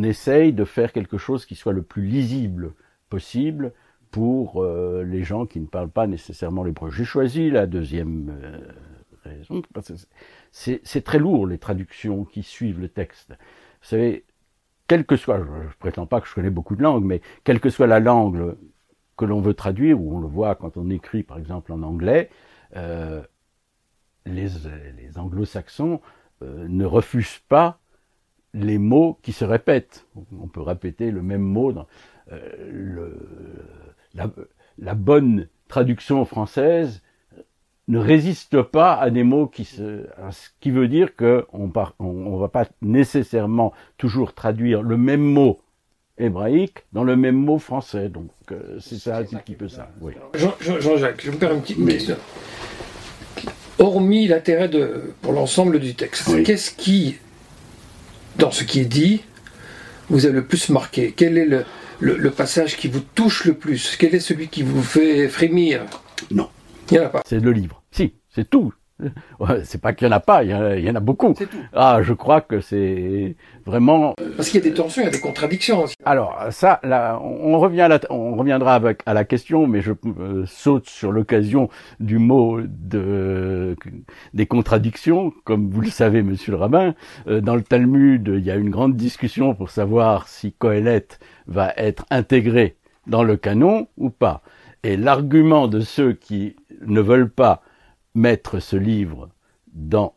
essaye 0.03 0.53
de 0.53 0.65
faire 0.65 0.91
quelque 0.91 1.17
chose 1.17 1.45
qui 1.45 1.55
soit 1.55 1.73
le 1.73 1.81
plus 1.81 2.05
lisible 2.05 2.73
possible 3.09 3.73
pour 4.11 4.63
euh, 4.63 5.03
les 5.03 5.23
gens 5.23 5.45
qui 5.45 5.59
ne 5.59 5.67
parlent 5.67 5.89
pas 5.89 6.07
nécessairement 6.07 6.63
l'hébreu. 6.63 6.89
J'ai 6.89 7.03
choisi 7.03 7.49
la 7.49 7.67
deuxième 7.67 8.31
euh, 8.41 8.59
raison 9.23 9.61
parce 9.73 9.89
que 9.89 9.93
c'est 10.51 10.81
c'est 10.83 11.03
très 11.03 11.19
lourd 11.19 11.47
les 11.47 11.57
traductions 11.57 12.23
qui 12.25 12.43
suivent 12.43 12.79
le 12.79 12.89
texte. 12.89 13.31
Vous 13.31 13.89
savez, 13.89 14.25
quelle 14.87 15.05
que 15.05 15.15
soit, 15.15 15.39
je, 15.39 15.69
je 15.69 15.77
prétends 15.77 16.05
pas 16.05 16.21
que 16.21 16.27
je 16.27 16.33
connais 16.33 16.49
beaucoup 16.49 16.75
de 16.75 16.83
langues, 16.83 17.03
mais 17.03 17.21
quelle 17.43 17.59
que 17.59 17.69
soit 17.69 17.87
la 17.87 17.99
langue 17.99 18.55
que 19.17 19.25
l'on 19.25 19.41
veut 19.41 19.53
traduire, 19.53 19.99
ou 20.01 20.15
on 20.15 20.19
le 20.19 20.27
voit 20.27 20.55
quand 20.55 20.77
on 20.77 20.89
écrit 20.89 21.23
par 21.23 21.37
exemple 21.37 21.71
en 21.71 21.81
anglais, 21.83 22.29
euh, 22.75 23.21
les, 24.25 24.47
les 24.97 25.17
anglo-saxons 25.17 26.01
euh, 26.41 26.67
ne 26.67 26.85
refusent 26.85 27.41
pas 27.47 27.79
les 28.55 28.77
mots 28.77 29.19
qui 29.21 29.33
se 29.33 29.45
répètent. 29.45 30.07
On 30.41 30.47
peut 30.47 30.61
répéter 30.61 31.11
le 31.11 31.21
même 31.21 31.41
mot 31.41 31.73
dans 31.73 31.87
euh, 32.31 32.39
le, 32.71 33.17
la, 34.13 34.31
la, 34.79 34.95
bonne 34.95 35.47
traduction 35.67 36.23
française 36.25 37.03
ne 37.87 37.99
résiste 37.99 38.61
pas 38.63 38.95
à 38.95 39.09
des 39.09 39.23
mots 39.23 39.47
qui 39.47 39.65
se, 39.65 40.07
ce 40.31 40.49
qui 40.59 40.71
veut 40.71 40.87
dire 40.87 41.15
que 41.15 41.45
on, 41.53 41.67
va 41.67 42.47
pas 42.47 42.65
nécessairement 42.81 43.73
toujours 43.97 44.33
traduire 44.33 44.81
le 44.81 44.97
même 44.97 45.21
mot 45.21 45.59
hébraïque 46.17 46.85
dans 46.93 47.03
le 47.03 47.15
même 47.15 47.35
mot 47.35 47.59
français. 47.59 48.09
Donc 48.09 48.31
euh, 48.51 48.79
c'est 48.79 48.97
ça 48.97 49.17
un 49.17 49.23
petit 49.23 49.53
peu 49.53 49.67
ça. 49.67 49.91
Oui. 50.01 50.13
Jean-Jacques, 50.33 50.81
Jean 50.81 50.97
je 51.19 51.31
me 51.31 51.37
permets 51.37 51.55
une 51.55 51.61
petite 51.61 51.85
question. 51.85 52.17
Hormis 53.77 54.27
l'intérêt 54.27 54.69
de 54.69 55.13
pour 55.21 55.33
l'ensemble 55.33 55.79
du 55.79 55.93
texte, 55.93 56.29
Oui. 56.29 56.43
qu'est-ce 56.43 56.71
qui, 56.71 57.17
dans 58.37 58.51
ce 58.51 58.63
qui 58.63 58.79
est 58.81 58.85
dit, 58.85 59.21
vous 60.09 60.25
a 60.25 60.29
le 60.29 60.45
plus 60.45 60.69
marqué 60.69 61.13
Quel 61.15 61.37
est 61.37 61.45
le, 61.45 61.65
le, 61.99 62.17
le 62.17 62.31
passage 62.31 62.77
qui 62.77 62.87
vous 62.87 63.01
touche 63.15 63.45
le 63.45 63.53
plus? 63.53 63.95
Quel 63.97 64.13
est 64.15 64.19
celui 64.19 64.47
qui 64.47 64.63
vous 64.63 64.83
fait 64.83 65.27
frémir? 65.27 65.85
Non. 66.31 66.49
Il 66.91 66.95
n'y 66.95 66.99
en 66.99 67.07
a 67.07 67.09
pas. 67.09 67.21
C'est 67.27 67.39
le 67.39 67.51
livre. 67.51 67.81
Si, 67.91 68.13
c'est 68.33 68.49
tout. 68.49 68.73
C'est 69.63 69.81
pas 69.81 69.93
qu'il 69.93 70.07
y 70.07 70.09
en 70.09 70.13
a 70.13 70.19
pas, 70.19 70.43
il 70.43 70.51
y 70.51 70.53
en 70.53 70.61
a, 70.61 70.75
il 70.75 70.85
y 70.85 70.89
en 70.89 70.95
a 70.95 70.99
beaucoup. 70.99 71.33
Tout. 71.33 71.47
Ah, 71.73 71.99
je 72.01 72.13
crois 72.13 72.41
que 72.41 72.61
c'est 72.61 73.35
vraiment 73.65 74.13
Parce 74.37 74.49
qu'il 74.49 74.63
y 74.63 74.65
a 74.65 74.69
des 74.69 74.73
tensions, 74.73 75.01
il 75.01 75.05
y 75.05 75.07
a 75.07 75.11
des 75.11 75.19
contradictions 75.19 75.83
aussi. 75.83 75.95
Alors 76.05 76.37
ça, 76.51 76.79
là, 76.83 77.19
on 77.21 77.59
revient 77.59 77.81
à 77.81 77.87
la, 77.87 77.99
on 78.09 78.35
reviendra 78.35 78.75
avec, 78.75 79.01
à 79.05 79.13
la 79.13 79.25
question, 79.25 79.67
mais 79.67 79.81
je 79.81 79.91
euh, 80.19 80.45
saute 80.45 80.87
sur 80.87 81.11
l'occasion 81.11 81.69
du 81.99 82.17
mot 82.17 82.59
de, 82.61 83.75
des 84.33 84.45
contradictions. 84.45 85.33
Comme 85.43 85.69
vous 85.69 85.81
le 85.81 85.89
savez, 85.89 86.23
Monsieur 86.23 86.53
le 86.53 86.57
rabbin, 86.57 86.95
euh, 87.27 87.41
dans 87.41 87.55
le 87.55 87.63
Talmud, 87.63 88.31
il 88.33 88.43
y 88.43 88.51
a 88.51 88.55
une 88.55 88.69
grande 88.69 88.95
discussion 88.95 89.55
pour 89.55 89.69
savoir 89.69 90.27
si 90.27 90.53
Kohelet 90.53 91.07
va 91.47 91.73
être 91.75 92.05
intégré 92.09 92.77
dans 93.07 93.23
le 93.23 93.35
canon 93.35 93.87
ou 93.97 94.09
pas. 94.09 94.41
Et 94.83 94.97
l'argument 94.97 95.67
de 95.67 95.79
ceux 95.79 96.13
qui 96.13 96.55
ne 96.85 97.01
veulent 97.01 97.31
pas 97.31 97.61
mettre 98.15 98.59
ce 98.59 98.75
livre 98.75 99.29
dans 99.73 100.15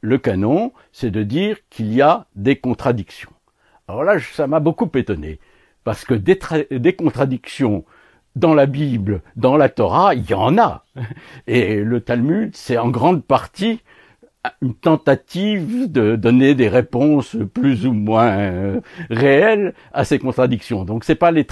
le 0.00 0.18
canon, 0.18 0.72
c'est 0.92 1.10
de 1.10 1.22
dire 1.22 1.58
qu'il 1.68 1.92
y 1.92 2.00
a 2.00 2.26
des 2.34 2.56
contradictions. 2.56 3.32
Alors 3.88 4.04
là, 4.04 4.18
ça 4.20 4.46
m'a 4.46 4.60
beaucoup 4.60 4.90
étonné, 4.94 5.40
parce 5.84 6.04
que 6.04 6.14
des 6.14 6.96
contradictions 6.96 7.84
dans 8.36 8.54
la 8.54 8.66
Bible, 8.66 9.22
dans 9.34 9.56
la 9.56 9.68
Torah, 9.68 10.14
il 10.14 10.28
y 10.28 10.34
en 10.34 10.58
a. 10.58 10.84
Et 11.46 11.82
le 11.82 12.00
Talmud, 12.00 12.54
c'est 12.54 12.78
en 12.78 12.88
grande 12.88 13.24
partie 13.24 13.80
une 14.62 14.74
tentative 14.74 15.90
de 15.90 16.16
donner 16.16 16.54
des 16.54 16.68
réponses 16.68 17.36
plus 17.54 17.86
ou 17.86 17.92
moins 17.92 18.38
euh, 18.38 18.80
réelles 19.10 19.74
à 19.92 20.04
ces 20.04 20.18
contradictions. 20.18 20.84
Donc 20.84 21.04
c'est 21.04 21.14
pas 21.14 21.30
les 21.30 21.46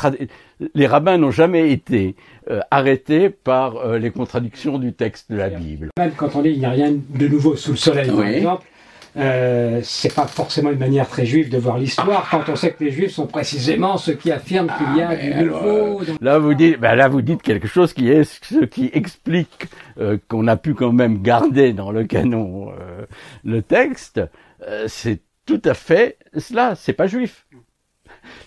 les 0.74 0.86
rabbins 0.86 1.18
n'ont 1.18 1.30
jamais 1.30 1.72
été 1.72 2.16
euh, 2.50 2.60
arrêtés 2.70 3.28
par 3.30 3.76
euh, 3.76 3.98
les 3.98 4.10
contradictions 4.10 4.78
du 4.78 4.92
texte 4.92 5.30
de 5.30 5.36
la 5.36 5.48
Bible. 5.48 5.88
Même 5.98 6.12
quand 6.16 6.36
on 6.36 6.42
dit 6.42 6.50
il 6.50 6.58
n'y 6.58 6.64
a 6.64 6.70
rien 6.70 6.92
de 6.92 7.28
nouveau 7.28 7.56
sous 7.56 7.72
le 7.72 7.76
soleil, 7.76 8.10
par 8.10 8.26
exemple, 8.26 8.66
euh, 9.16 9.80
c'est 9.82 10.12
pas 10.14 10.26
forcément 10.26 10.70
une 10.70 10.78
manière 10.78 11.08
très 11.08 11.24
juive 11.26 11.48
de 11.50 11.58
voir 11.58 11.78
l'histoire 11.78 12.28
quand 12.30 12.42
on 12.48 12.56
sait 12.56 12.72
que 12.72 12.82
les 12.84 12.90
juifs 12.90 13.12
sont 13.12 13.26
précisément 13.26 13.96
ceux 13.96 14.14
qui 14.14 14.32
affirment 14.32 14.72
qu'il 14.76 14.96
y 14.96 15.02
a 15.02 15.14
du 15.16 15.44
nouveau. 15.44 16.04
dans- 16.04 16.16
Là, 16.20 16.38
vous 16.38 16.54
dites, 16.54 16.78
ben 16.80 16.94
là, 16.94 17.08
vous 17.08 17.22
dites 17.22 17.42
quelque 17.42 17.68
chose 17.68 17.92
qui 17.92 18.10
est 18.10 18.24
ce 18.24 18.64
qui 18.64 18.90
explique 18.92 19.68
euh, 19.98 20.18
qu'on 20.28 20.46
a 20.48 20.56
pu 20.56 20.74
quand 20.74 20.92
même 20.92 21.22
garder 21.22 21.72
dans 21.72 21.92
le 21.92 22.04
canon 22.04 22.70
euh, 22.70 23.04
le 23.44 23.62
texte. 23.62 24.20
Euh, 24.66 24.84
c'est 24.88 25.20
tout 25.46 25.60
à 25.64 25.74
fait 25.74 26.16
cela. 26.36 26.74
C'est 26.74 26.92
pas 26.94 27.06
juif. 27.06 27.46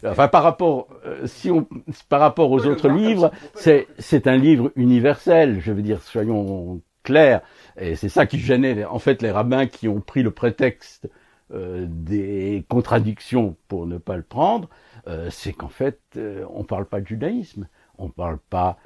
Enfin, 0.06 0.28
par 0.28 0.42
rapport, 0.44 0.88
euh, 1.06 1.26
si 1.28 1.52
on, 1.52 1.68
par 2.10 2.20
rapport 2.20 2.52
aux 2.52 2.66
autres 2.66 2.90
livres, 2.90 3.32
c'est 3.56 3.88
c'est 4.00 4.26
un 4.28 4.36
livre 4.36 4.72
universel. 4.76 5.60
Je 5.62 5.72
veux 5.72 5.82
dire, 5.84 6.02
soyons 6.02 6.82
clairs. 7.08 7.42
Et 7.80 7.96
c'est 7.96 8.10
ça 8.10 8.26
qui 8.26 8.40
gênait, 8.40 8.86
en 8.86 9.00
fait, 9.00 9.22
les 9.22 9.32
rabbins 9.32 9.68
qui 9.68 9.88
ont 9.88 10.02
pris 10.02 10.24
le 10.24 10.32
prétexte 10.32 11.10
euh, 11.54 11.86
des 11.90 12.66
contradictions 12.70 13.56
pour 13.70 13.86
ne 13.88 13.98
pas 13.98 14.18
le 14.18 14.24
prendre. 14.24 14.68
euh, 15.08 15.30
c'est 15.32 15.54
qu'en 15.54 15.70
fait, 15.70 16.00
euh, 16.18 16.44
on 16.60 16.64
parle 16.66 16.86
pas 16.86 17.00
de 17.02 17.08
judaïsme, 17.08 17.68
on 17.98 18.10
parle 18.10 18.40
pas 18.50 18.78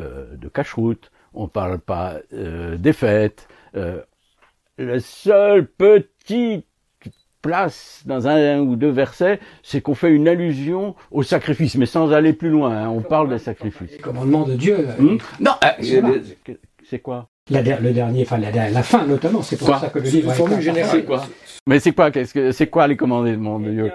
euh, 0.00 0.36
de 0.36 0.48
cache-route, 0.48 1.10
on 1.32 1.48
parle 1.48 1.78
pas 1.78 2.16
euh, 2.34 2.76
des 2.76 2.92
fêtes. 2.92 3.48
Euh, 3.74 4.02
le 4.76 5.00
seul 5.00 5.66
petit 5.66 6.64
place 7.40 8.02
dans 8.06 8.28
un 8.28 8.60
ou 8.60 8.76
deux 8.76 8.90
versets, 8.90 9.40
c'est 9.62 9.80
qu'on 9.80 9.94
fait 9.96 10.12
une 10.14 10.28
allusion 10.28 10.94
au 11.10 11.22
sacrifice, 11.24 11.74
mais 11.76 11.86
sans 11.86 12.12
aller 12.12 12.34
plus 12.34 12.50
loin. 12.50 12.70
hein, 12.84 12.88
on 12.88 13.00
parle 13.02 13.28
des 13.30 13.38
sacrifices. 13.38 13.92
Les 13.92 13.98
commandements 13.98 14.46
de 14.46 14.54
Dieu. 14.54 14.76
Hmm? 14.98 15.16
Non, 15.40 15.52
euh, 15.64 16.20
c'est 16.88 17.00
quoi? 17.00 17.28
La 17.50 17.62
der- 17.62 17.80
le 17.80 17.92
dernier, 17.92 18.22
enfin 18.22 18.38
la, 18.38 18.50
la 18.70 18.82
fin 18.82 19.04
notamment, 19.06 19.42
c'est 19.42 19.56
pour 19.56 19.66
Quoi 19.68 19.80
ça 19.80 19.88
que 19.88 19.98
le 19.98 20.08
livre 20.08 20.60
générale. 20.60 21.00
apporté. 21.00 21.04
quoi 21.04 21.26
Mais 21.66 21.80
c'est 21.80 21.92
quoi 21.92 22.10
Qu'est-ce 22.10 22.32
que 22.34 22.52
c'est 22.52 22.68
quoi 22.68 22.86
les 22.86 22.96
commandements 22.96 23.58
de 23.58 23.70
Dieu 23.70 23.92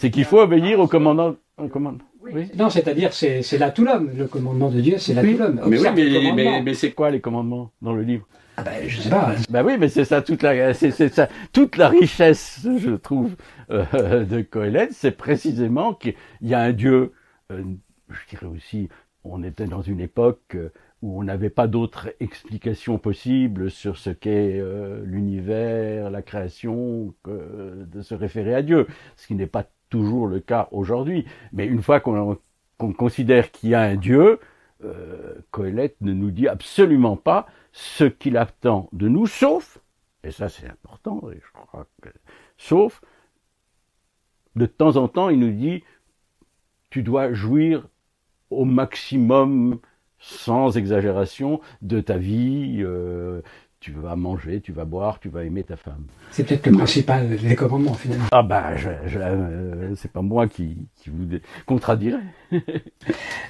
C'est 0.00 0.10
qu'il 0.10 0.24
faut 0.24 0.40
obéir 0.40 0.78
au 0.80 0.86
commandant. 0.86 1.36
Au 1.56 1.66
commandant. 1.68 2.04
Oui. 2.20 2.50
Non, 2.56 2.68
c'est-à-dire 2.70 3.12
c'est 3.12 3.42
c'est 3.42 3.58
là 3.58 3.70
tout 3.70 3.84
l'homme. 3.84 4.10
Le 4.16 4.26
commandement 4.26 4.68
de 4.70 4.80
Dieu, 4.80 4.98
c'est 4.98 5.14
là 5.14 5.22
Oui, 5.22 5.32
tout 5.34 5.42
l'homme. 5.42 5.60
mais, 5.66 5.78
oui, 5.78 5.88
mais, 5.94 6.32
mais, 6.34 6.62
mais 6.62 6.74
c'est 6.74 6.92
quoi 6.92 7.10
les 7.10 7.20
commandements 7.20 7.72
dans 7.82 7.94
le 7.94 8.02
livre? 8.02 8.26
Ah 8.58 8.62
ben, 8.62 8.86
je 8.88 9.00
sais 9.00 9.08
pas. 9.10 9.34
Ben 9.50 9.64
oui, 9.64 9.76
mais 9.78 9.88
c'est 9.88 10.04
ça 10.04 10.20
toute 10.20 10.42
la, 10.42 10.74
c'est, 10.74 10.90
c'est 10.90 11.12
ça 11.12 11.28
toute 11.52 11.76
la 11.76 11.88
richesse, 11.88 12.60
je 12.78 12.90
trouve, 12.90 13.34
euh, 13.70 14.24
de 14.24 14.42
Coëlette, 14.42 14.92
c'est 14.92 15.12
précisément 15.16 15.94
qu'il 15.94 16.14
y 16.42 16.54
a 16.54 16.60
un 16.60 16.72
Dieu. 16.72 17.12
euh, 17.52 17.62
je 18.10 18.36
dirais 18.36 18.46
aussi, 18.52 18.88
on 19.24 19.42
était 19.44 19.66
dans 19.66 19.82
une 19.82 20.00
époque 20.00 20.40
euh, 20.56 20.70
où 21.02 21.20
on 21.20 21.24
n'avait 21.24 21.50
pas 21.50 21.66
d'autres 21.66 22.08
explications 22.20 22.98
possibles 22.98 23.70
sur 23.70 23.98
ce 23.98 24.10
qu'est 24.10 24.58
euh, 24.58 25.02
l'univers, 25.04 26.10
la 26.10 26.22
création, 26.22 27.14
que 27.22 27.84
de 27.84 28.02
se 28.02 28.14
référer 28.14 28.54
à 28.54 28.62
Dieu, 28.62 28.86
ce 29.16 29.26
qui 29.26 29.34
n'est 29.34 29.46
pas 29.46 29.66
toujours 29.90 30.26
le 30.26 30.40
cas 30.40 30.68
aujourd'hui. 30.72 31.24
Mais 31.52 31.66
une 31.66 31.82
fois 31.82 32.00
qu'on, 32.00 32.38
considère 32.78 33.50
qu'il 33.50 33.70
y 33.70 33.74
a 33.74 33.82
un 33.82 33.96
Dieu, 33.96 34.40
euh, 34.84 35.34
ne 36.00 36.12
nous 36.12 36.30
dit 36.30 36.48
absolument 36.48 37.16
pas 37.16 37.46
ce 37.72 38.04
qu'il 38.04 38.36
attend 38.36 38.88
de 38.92 39.08
nous, 39.08 39.26
sauf, 39.26 39.78
et 40.24 40.30
ça 40.30 40.48
c'est 40.48 40.68
important, 40.68 41.20
je 41.32 41.52
crois 41.52 41.86
que, 42.02 42.10
sauf, 42.56 43.00
de 44.56 44.66
temps 44.66 44.96
en 44.96 45.08
temps, 45.08 45.28
il 45.28 45.38
nous 45.38 45.52
dit, 45.52 45.84
tu 46.90 47.02
dois 47.02 47.32
jouir 47.32 47.88
au 48.50 48.64
maximum, 48.64 49.80
sans 50.18 50.76
exagération, 50.76 51.60
de 51.82 52.00
ta 52.00 52.16
vie. 52.16 52.78
Euh, 52.80 53.40
tu 53.80 53.92
vas 53.92 54.16
manger, 54.16 54.60
tu 54.60 54.72
vas 54.72 54.84
boire, 54.84 55.20
tu 55.20 55.28
vas 55.28 55.44
aimer 55.44 55.62
ta 55.62 55.76
femme. 55.76 56.06
C'est 56.32 56.44
peut-être 56.44 56.66
le 56.66 56.72
principal 56.72 57.36
des 57.36 57.54
commandements 57.54 57.94
finalement. 57.94 58.26
Ah 58.32 58.42
bah, 58.42 58.76
je, 58.76 58.88
euh, 58.88 59.94
c'est 59.94 60.10
pas 60.10 60.22
moi 60.22 60.48
qui, 60.48 60.78
qui 60.96 61.10
vous 61.10 61.38
contredirai. 61.64 62.18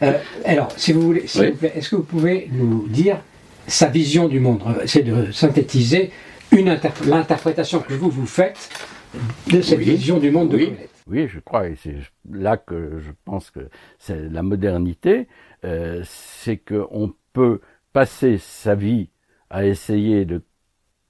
euh, 0.02 0.12
alors, 0.44 0.70
si 0.76 0.92
vous 0.92 1.00
voulez, 1.00 1.26
s'il 1.26 1.52
vous 1.52 1.56
plaît, 1.56 1.72
est-ce 1.74 1.88
que 1.88 1.96
vous 1.96 2.02
pouvez 2.02 2.48
nous 2.52 2.86
dire 2.88 3.18
sa 3.66 3.86
vision 3.88 4.28
du 4.28 4.38
monde? 4.38 4.62
C'est 4.84 5.02
de 5.02 5.32
synthétiser 5.32 6.10
une 6.52 6.78
l'interprétation 7.06 7.80
que 7.80 7.94
vous 7.94 8.10
vous 8.10 8.26
faites 8.26 8.68
de 9.50 9.62
cette 9.62 9.80
vision 9.80 10.18
du 10.18 10.30
monde 10.30 10.50
de 10.50 10.56
oui. 10.56 10.72
Oui, 11.10 11.26
je 11.26 11.40
crois, 11.40 11.68
et 11.68 11.74
c'est 11.82 11.96
là 12.30 12.58
que 12.58 12.98
je 12.98 13.10
pense 13.24 13.50
que 13.50 13.60
c'est 13.98 14.28
la 14.28 14.42
modernité, 14.42 15.26
euh, 15.64 16.02
c'est 16.04 16.58
qu'on 16.58 17.14
peut 17.32 17.60
passer 17.92 18.38
sa 18.38 18.74
vie 18.74 19.10
à 19.50 19.64
essayer 19.64 20.24
de 20.24 20.42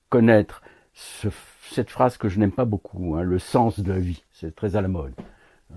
connaître 0.09 0.63
ce, 0.95 1.29
cette 1.71 1.91
phrase 1.91 2.17
que 2.17 2.29
je 2.29 2.39
n'aime 2.39 2.53
pas 2.53 2.65
beaucoup, 2.65 3.17
hein, 3.17 3.23
le 3.23 3.39
sens 3.39 3.81
de 3.81 3.93
la 3.93 3.99
vie. 3.99 4.25
C'est 4.33 4.55
très 4.55 4.77
à 4.77 4.81
la 4.81 4.89
mode. 4.89 5.13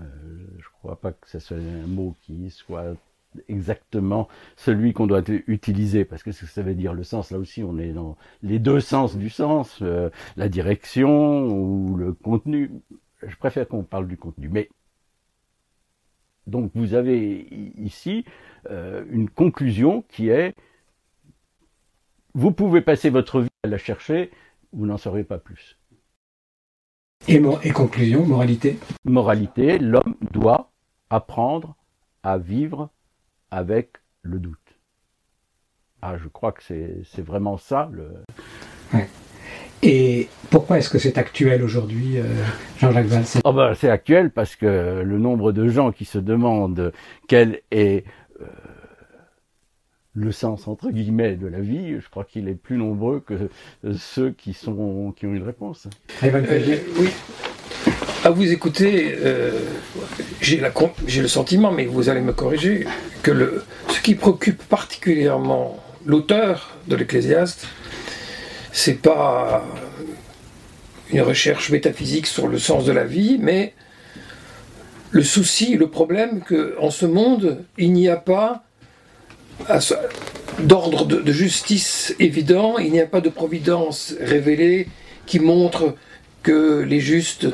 je 0.52 0.66
ne 0.66 0.72
crois 0.78 1.00
pas 1.00 1.12
que 1.12 1.28
ce 1.28 1.38
soit 1.38 1.58
un 1.58 1.86
mot 1.86 2.16
qui 2.22 2.50
soit 2.50 2.94
exactement 3.48 4.28
celui 4.56 4.92
qu'on 4.92 5.06
doit 5.06 5.22
utiliser, 5.46 6.04
parce 6.04 6.22
que 6.22 6.32
ce 6.32 6.44
que 6.44 6.50
ça 6.50 6.62
veut 6.62 6.74
dire 6.74 6.94
le 6.94 7.02
sens, 7.02 7.30
là 7.30 7.38
aussi 7.38 7.62
on 7.62 7.78
est 7.78 7.92
dans 7.92 8.16
les 8.42 8.58
deux 8.58 8.80
sens 8.80 9.16
du 9.16 9.30
sens, 9.30 9.78
euh, 9.82 10.10
la 10.36 10.48
direction 10.48 11.46
ou 11.46 11.96
le 11.96 12.12
contenu. 12.12 12.70
Je 13.26 13.36
préfère 13.36 13.68
qu'on 13.68 13.84
parle 13.84 14.08
du 14.08 14.16
contenu. 14.16 14.48
Mais 14.50 14.68
donc 16.46 16.70
vous 16.74 16.94
avez 16.94 17.46
ici 17.76 18.24
euh, 18.70 19.04
une 19.10 19.28
conclusion 19.28 20.02
qui 20.08 20.28
est 20.28 20.54
vous 22.34 22.50
pouvez 22.50 22.80
passer 22.80 23.10
votre 23.10 23.40
vie 23.40 23.48
à 23.62 23.68
la 23.68 23.78
chercher, 23.78 24.30
vous 24.72 24.86
n'en 24.86 24.96
saurez 24.96 25.24
pas 25.24 25.38
plus. 25.38 25.78
Et, 27.28 27.40
et 27.62 27.70
conclusion, 27.70 28.26
moralité? 28.26 28.78
Moralité, 29.04 29.78
l'homme 29.78 30.16
doit 30.32 30.72
apprendre 31.10 31.76
à 32.22 32.38
vivre 32.38 32.90
avec 33.50 33.98
le 34.22 34.38
doute. 34.38 34.58
Ah, 36.00 36.16
je 36.16 36.26
crois 36.26 36.52
que 36.52 36.62
c'est 36.62 37.22
vraiment 37.22 37.58
ça 37.58 37.88
le. 37.92 38.24
Et 39.82 40.28
pourquoi 40.50 40.78
est-ce 40.78 40.88
que 40.88 40.98
c'est 40.98 41.18
actuel 41.18 41.62
aujourd'hui, 41.62 42.18
euh, 42.18 42.22
Jean-Jacques 42.78 43.06
Valls? 43.06 43.24
Oh 43.44 43.52
ben, 43.52 43.74
C'est 43.74 43.90
actuel 43.90 44.30
parce 44.30 44.54
que 44.54 45.02
le 45.04 45.18
nombre 45.18 45.52
de 45.52 45.68
gens 45.68 45.90
qui 45.90 46.04
se 46.04 46.18
demandent 46.18 46.92
quel 47.26 47.62
est 47.72 48.04
euh, 48.40 48.46
le 50.14 50.30
sens 50.30 50.68
entre 50.68 50.90
guillemets 50.90 51.36
de 51.36 51.46
la 51.46 51.60
vie, 51.60 51.96
je 52.00 52.08
crois 52.08 52.24
qu'il 52.24 52.48
est 52.48 52.54
plus 52.54 52.76
nombreux 52.76 53.20
que 53.20 53.34
ceux 53.96 54.30
qui 54.30 54.52
sont 54.52 55.12
qui 55.16 55.26
ont 55.26 55.34
une 55.34 55.42
réponse. 55.42 55.88
Euh, 56.22 56.78
oui. 56.98 57.08
À 58.24 58.30
vous 58.30 58.52
écouter, 58.52 59.16
euh, 59.18 59.58
j'ai 60.40 60.60
le 60.60 61.28
sentiment, 61.28 61.72
mais 61.72 61.86
vous 61.86 62.08
allez 62.08 62.20
me 62.20 62.32
corriger, 62.32 62.86
que 63.22 63.32
le, 63.32 63.64
ce 63.88 64.00
qui 64.00 64.14
préoccupe 64.14 64.62
particulièrement 64.62 65.82
l'auteur 66.06 66.76
de 66.86 66.94
l'Ecclésiaste, 66.94 67.66
c'est 68.72 69.00
pas 69.00 69.64
une 71.12 71.20
recherche 71.20 71.70
métaphysique 71.70 72.26
sur 72.26 72.48
le 72.48 72.58
sens 72.58 72.84
de 72.84 72.92
la 72.92 73.04
vie, 73.04 73.38
mais 73.38 73.74
le 75.10 75.22
souci, 75.22 75.76
le 75.76 75.88
problème 75.88 76.40
que 76.40 76.74
en 76.80 76.90
ce 76.90 77.04
monde, 77.04 77.62
il 77.76 77.92
n'y 77.92 78.08
a 78.08 78.16
pas 78.16 78.64
d'ordre 80.58 81.04
de, 81.04 81.32
justice 81.32 82.14
évident, 82.18 82.78
il 82.78 82.90
n'y 82.92 83.00
a 83.00 83.06
pas 83.06 83.20
de 83.20 83.28
providence 83.28 84.14
révélée 84.20 84.88
qui 85.26 85.38
montre 85.38 85.94
que 86.42 86.80
les 86.80 87.00
justes 87.00 87.46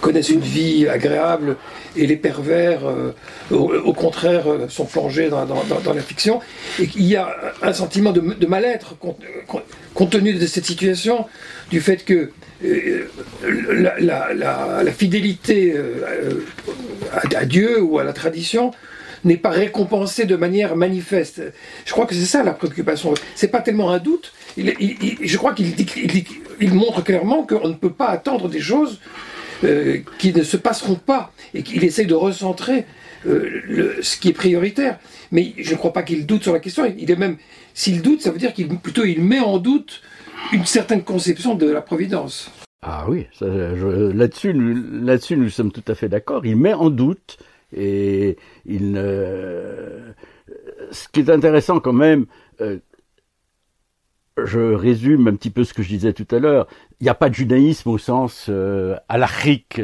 connaissent 0.00 0.30
une 0.30 0.40
vie 0.40 0.88
agréable 0.88 1.56
et 1.96 2.06
les 2.06 2.16
pervers, 2.16 2.86
euh, 2.86 3.12
au, 3.50 3.92
contraire, 3.92 4.48
euh, 4.48 4.68
sont 4.68 4.84
plongés 4.84 5.30
dans, 5.30 5.46
la 5.94 6.02
fiction. 6.02 6.40
Et 6.78 6.86
qu'il 6.86 7.04
y 7.04 7.16
a 7.16 7.34
un 7.62 7.72
sentiment 7.72 8.12
de, 8.12 8.46
mal-être 8.46 8.96
compte, 8.98 10.10
tenu 10.10 10.34
de 10.34 10.46
cette 10.46 10.66
situation, 10.66 11.26
du 11.70 11.80
fait 11.80 12.04
que 12.04 12.30
euh, 12.64 13.08
la, 14.00 14.92
fidélité 14.92 15.74
à, 17.12 17.44
Dieu 17.44 17.80
ou 17.82 17.98
à 17.98 18.04
la 18.04 18.12
tradition 18.12 18.72
n'est 19.24 19.36
pas 19.36 19.50
récompensé 19.50 20.24
de 20.24 20.36
manière 20.36 20.76
manifeste. 20.76 21.42
Je 21.84 21.92
crois 21.92 22.06
que 22.06 22.14
c'est 22.14 22.24
ça 22.24 22.42
la 22.42 22.52
préoccupation. 22.52 23.14
C'est 23.34 23.48
pas 23.48 23.60
tellement 23.60 23.90
un 23.90 23.98
doute. 23.98 24.32
je 24.56 25.36
crois 25.36 25.54
qu'il 25.54 25.74
il, 26.60 26.74
montre 26.74 27.02
clairement 27.02 27.44
qu'on 27.44 27.68
ne 27.68 27.74
peut 27.74 27.92
pas 27.92 28.08
attendre 28.08 28.48
des 28.48 28.60
choses 28.60 29.00
euh, 29.64 29.98
qui 30.18 30.32
ne 30.32 30.42
se 30.42 30.56
passeront 30.56 30.96
pas 30.96 31.32
et 31.54 31.62
qu'il 31.62 31.84
essaye 31.84 32.06
de 32.06 32.14
recentrer 32.14 32.86
euh, 33.26 33.96
ce 34.02 34.16
qui 34.16 34.28
est 34.28 34.32
prioritaire. 34.32 34.98
Mais 35.32 35.54
je 35.58 35.72
ne 35.72 35.76
crois 35.76 35.92
pas 35.92 36.02
qu'il 36.02 36.26
doute 36.26 36.42
sur 36.42 36.52
la 36.52 36.60
question. 36.60 36.84
Il 36.98 37.10
est 37.10 37.16
même, 37.16 37.36
s'il 37.74 38.02
doute, 38.02 38.22
ça 38.22 38.30
veut 38.30 38.38
dire 38.38 38.52
qu'il 38.52 38.68
plutôt 38.68 39.04
il 39.04 39.22
met 39.22 39.40
en 39.40 39.58
doute 39.58 40.02
une 40.52 40.66
certaine 40.66 41.02
conception 41.02 41.54
de 41.54 41.68
la 41.68 41.80
providence. 41.80 42.50
Ah 42.82 43.06
oui, 43.08 43.26
là-dessus, 43.40 44.52
là-dessus, 44.52 45.36
nous 45.36 45.50
sommes 45.50 45.72
tout 45.72 45.82
à 45.88 45.94
fait 45.94 46.08
d'accord. 46.08 46.46
Il 46.46 46.56
met 46.56 46.72
en 46.72 46.88
doute 46.88 47.38
et 47.76 48.36
il. 48.64 48.94
Ce 50.90 51.08
qui 51.08 51.20
est 51.20 51.30
intéressant 51.30 51.80
quand 51.80 51.92
même, 51.92 52.26
euh, 52.60 52.78
je 54.44 54.60
résume 54.60 55.28
un 55.28 55.36
petit 55.36 55.50
peu 55.50 55.64
ce 55.64 55.72
que 55.74 55.82
je 55.82 55.88
disais 55.88 56.12
tout 56.12 56.26
à 56.30 56.38
l'heure, 56.38 56.66
il 57.00 57.04
n'y 57.04 57.10
a 57.10 57.14
pas 57.14 57.28
de 57.28 57.34
judaïsme 57.34 57.90
au 57.90 57.98
sens 57.98 58.46
euh, 58.48 58.96
alachique. 59.08 59.80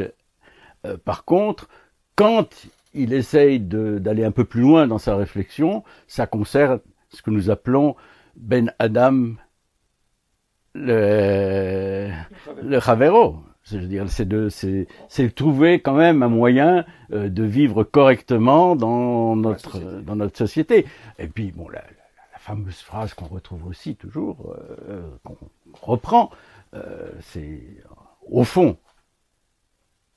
Euh, 0.85 0.97
par 1.03 1.25
contre, 1.25 1.69
quand 2.15 2.67
il 2.93 3.13
essaye 3.13 3.59
d'aller 3.59 4.23
un 4.23 4.31
peu 4.31 4.45
plus 4.45 4.61
loin 4.61 4.87
dans 4.87 4.99
sa 4.99 5.15
réflexion, 5.15 5.83
ça 6.07 6.27
concerne 6.27 6.79
ce 7.09 7.21
que 7.21 7.31
nous 7.31 7.49
appelons 7.49 7.95
Ben 8.35 8.71
Adam 8.77 9.33
le, 10.75 12.09
le 12.63 12.79
Javero, 12.79 13.43
je 13.63 13.77
veux 13.77 13.87
dire, 13.87 14.09
c'est 14.09 14.25
de, 14.25 14.49
c'est, 14.49 14.87
c'est 15.07 15.33
trouver 15.33 15.81
quand 15.81 15.93
même 15.95 16.21
un 16.21 16.27
moyen 16.27 16.85
euh, 17.11 17.29
de 17.29 17.43
vivre 17.43 17.83
correctement 17.83 18.75
dans 18.75 19.35
notre, 19.35 19.79
dans 20.01 20.15
notre 20.15 20.37
société. 20.37 20.85
Et 21.17 21.27
puis, 21.27 21.51
bon, 21.51 21.69
la, 21.69 21.79
la, 21.79 22.39
fameuse 22.39 22.81
phrase 22.81 23.13
qu'on 23.13 23.27
retrouve 23.27 23.65
aussi 23.67 23.95
toujours, 23.95 24.53
euh, 24.89 25.09
qu'on 25.23 25.37
reprend, 25.81 26.29
euh, 26.73 27.09
c'est 27.21 27.61
au 28.29 28.43
fond, 28.43 28.77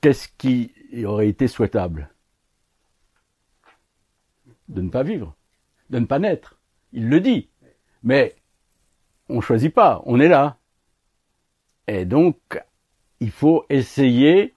qu'est-ce 0.01 0.29
qui 0.37 0.73
aurait 1.05 1.29
été 1.29 1.47
souhaitable? 1.47 2.11
De 4.69 4.83
ne 4.83 4.91
pas 4.91 5.05
vivre, 5.05 5.37
de 5.91 6.01
ne 6.01 6.07
pas 6.07 6.19
naître. 6.19 6.59
Il 6.93 7.09
le 7.09 7.21
dit, 7.21 7.49
mais 8.03 8.35
on 9.29 9.41
choisit 9.41 9.73
pas, 9.73 10.03
on 10.05 10.19
est 10.19 10.29
là. 10.29 10.59
Et 11.87 12.05
donc, 12.05 12.37
il 13.21 13.31
faut 13.31 13.65
essayer 13.71 14.55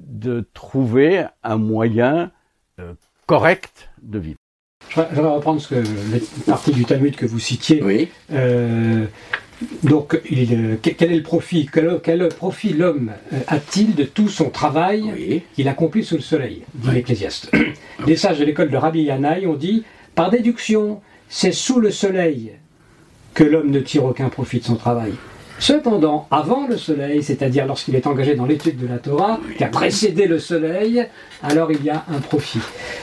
de 0.00 0.48
trouver 0.54 1.26
un 1.42 1.56
moyen 1.56 2.30
euh, 2.78 2.94
correct 3.26 3.90
de 4.02 4.18
vivre. 4.18 4.38
Je 4.90 5.00
vais 5.00 5.20
reprendre 5.20 5.60
ce 5.60 5.68
que, 5.68 5.74
la 5.74 6.18
partie 6.46 6.72
du 6.72 6.84
Talmud 6.84 7.14
que 7.14 7.26
vous 7.26 7.38
citiez. 7.38 7.82
Oui. 7.82 8.08
Euh, 8.32 9.04
donc, 9.82 10.20
il, 10.30 10.78
quel 10.80 11.12
est 11.12 11.16
le 11.16 11.22
profit 11.22 11.68
Quel, 11.70 12.28
profit 12.28 12.72
l'homme 12.72 13.12
euh, 13.32 13.40
a-t-il 13.48 13.94
de 13.94 14.04
tout 14.04 14.28
son 14.28 14.50
travail 14.50 15.42
qu'il 15.54 15.68
accomplit 15.68 16.04
sous 16.04 16.14
le 16.14 16.22
soleil 16.22 16.62
dit 16.74 16.90
l'Ecclésiaste. 16.90 17.50
Les 18.06 18.16
sages 18.16 18.38
de 18.38 18.44
l'école 18.44 18.70
de 18.70 18.76
Rabbi 18.76 19.02
Yanaï 19.02 19.46
ont 19.46 19.56
dit 19.56 19.84
par 20.14 20.30
déduction, 20.30 21.00
c'est 21.28 21.52
sous 21.52 21.80
le 21.80 21.90
soleil 21.90 22.52
que 23.34 23.44
l'homme 23.44 23.70
ne 23.70 23.80
tire 23.80 24.04
aucun 24.04 24.28
profit 24.28 24.60
de 24.60 24.64
son 24.64 24.76
travail. 24.76 25.12
Cependant, 25.58 26.26
avant 26.30 26.66
le 26.68 26.76
soleil, 26.76 27.22
c'est-à-dire 27.22 27.66
lorsqu'il 27.66 27.96
est 27.96 28.06
engagé 28.06 28.34
dans 28.36 28.46
l'étude 28.46 28.78
de 28.78 28.86
la 28.86 28.98
Torah, 28.98 29.40
qui 29.56 29.64
a 29.64 29.68
précédé 29.68 30.26
le 30.26 30.38
soleil, 30.38 31.04
alors 31.42 31.72
il 31.72 31.82
y 31.84 31.90
a 31.90 32.04
un 32.08 32.20
profit. 32.20 32.60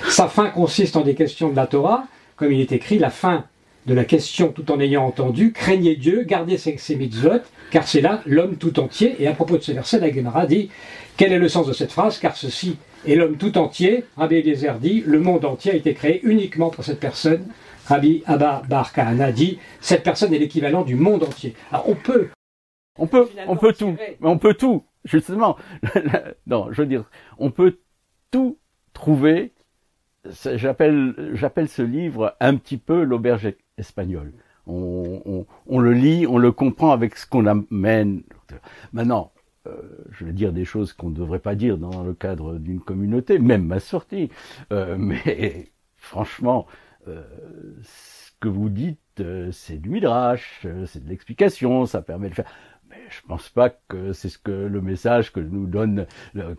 Sa 0.07 0.27
fin 0.27 0.49
consiste 0.49 0.95
en 0.95 1.01
des 1.01 1.15
questions 1.15 1.49
de 1.49 1.55
la 1.55 1.67
Torah, 1.67 2.05
comme 2.37 2.51
il 2.51 2.61
est 2.61 2.71
écrit, 2.71 2.97
la 2.97 3.09
fin 3.09 3.45
de 3.85 3.93
la 3.93 4.05
question 4.05 4.49
tout 4.49 4.71
en 4.71 4.79
ayant 4.79 5.05
entendu, 5.05 5.51
craignez 5.51 5.95
Dieu, 5.95 6.23
gardez 6.23 6.57
ses, 6.57 6.95
mitzvot, 6.95 7.41
car 7.71 7.87
c'est 7.87 8.01
là 8.01 8.21
l'homme 8.25 8.55
tout 8.55 8.79
entier. 8.79 9.15
Et 9.19 9.27
à 9.27 9.33
propos 9.33 9.57
de 9.57 9.63
ce 9.63 9.71
verset, 9.71 9.99
la 9.99 10.11
Gemara 10.11 10.45
dit, 10.45 10.69
quel 11.17 11.31
est 11.31 11.39
le 11.39 11.49
sens 11.49 11.67
de 11.67 11.73
cette 11.73 11.91
phrase? 11.91 12.19
Car 12.19 12.35
ceci 12.35 12.77
Et 13.05 13.15
l'homme 13.15 13.37
tout 13.37 13.57
entier, 13.57 14.05
Rabbi 14.17 14.35
Eliezer 14.35 14.75
dit, 14.79 15.03
le 15.05 15.19
monde 15.19 15.45
entier 15.45 15.71
a 15.73 15.75
été 15.75 15.93
créé 15.93 16.19
uniquement 16.23 16.69
pour 16.69 16.83
cette 16.83 16.99
personne. 16.99 17.45
Rabbi 17.87 18.23
Abba 18.25 18.63
Bar 18.67 18.91
Kahana 18.91 19.31
dit, 19.31 19.59
cette 19.81 20.03
personne 20.03 20.33
est 20.33 20.39
l'équivalent 20.39 20.81
du 20.81 20.95
monde 20.95 21.23
entier. 21.23 21.53
On 22.97 23.07
peut, 23.07 23.27
on 23.47 23.57
peut 23.57 23.73
tout. 23.73 23.95
On 24.21 24.37
peut 24.37 24.53
tout, 24.53 24.83
justement. 25.03 25.57
non, 26.47 26.71
je 26.71 26.81
veux 26.81 26.87
dire, 26.87 27.09
on 27.37 27.51
peut 27.51 27.79
tout 28.31 28.57
trouver. 28.93 29.53
J'appelle, 30.55 31.31
j'appelle 31.33 31.69
ce 31.69 31.81
livre 31.81 32.35
un 32.39 32.55
petit 32.55 32.77
peu 32.77 33.03
l'auberge 33.03 33.53
espagnole. 33.77 34.33
On, 34.67 35.45
on, 35.67 35.79
le 35.79 35.93
lit, 35.93 36.25
on 36.25 36.39
le 36.39 36.51
comprend 36.51 36.91
avec 36.91 37.15
ce 37.17 37.27
qu'on 37.27 37.45
amène. 37.45 38.23
Maintenant, 38.93 39.31
euh, 39.67 39.71
je 40.11 40.25
vais 40.25 40.33
dire 40.33 40.53
des 40.53 40.65
choses 40.65 40.93
qu'on 40.93 41.09
ne 41.09 41.15
devrait 41.15 41.39
pas 41.39 41.55
dire 41.55 41.77
dans 41.77 42.03
le 42.03 42.13
cadre 42.13 42.57
d'une 42.57 42.79
communauté, 42.79 43.39
même 43.39 43.65
ma 43.65 43.79
sortie. 43.79 44.29
Euh, 44.71 44.95
mais 44.99 45.71
franchement, 45.97 46.65
euh, 47.07 47.23
ce 47.83 48.31
que 48.39 48.47
vous 48.47 48.69
dites, 48.69 48.99
c'est 49.51 49.77
du 49.77 49.89
midrash, 49.89 50.67
c'est 50.87 51.03
de 51.03 51.09
l'explication, 51.09 51.85
ça 51.85 52.01
permet 52.01 52.29
de 52.29 52.35
faire. 52.35 52.51
Mais 52.89 52.97
je 53.09 53.21
pense 53.27 53.49
pas 53.49 53.69
que 53.69 54.13
c'est 54.13 54.29
ce 54.29 54.37
que 54.37 54.51
le 54.51 54.81
message 54.81 55.31
que 55.31 55.39
nous 55.39 55.65
donne 55.67 56.05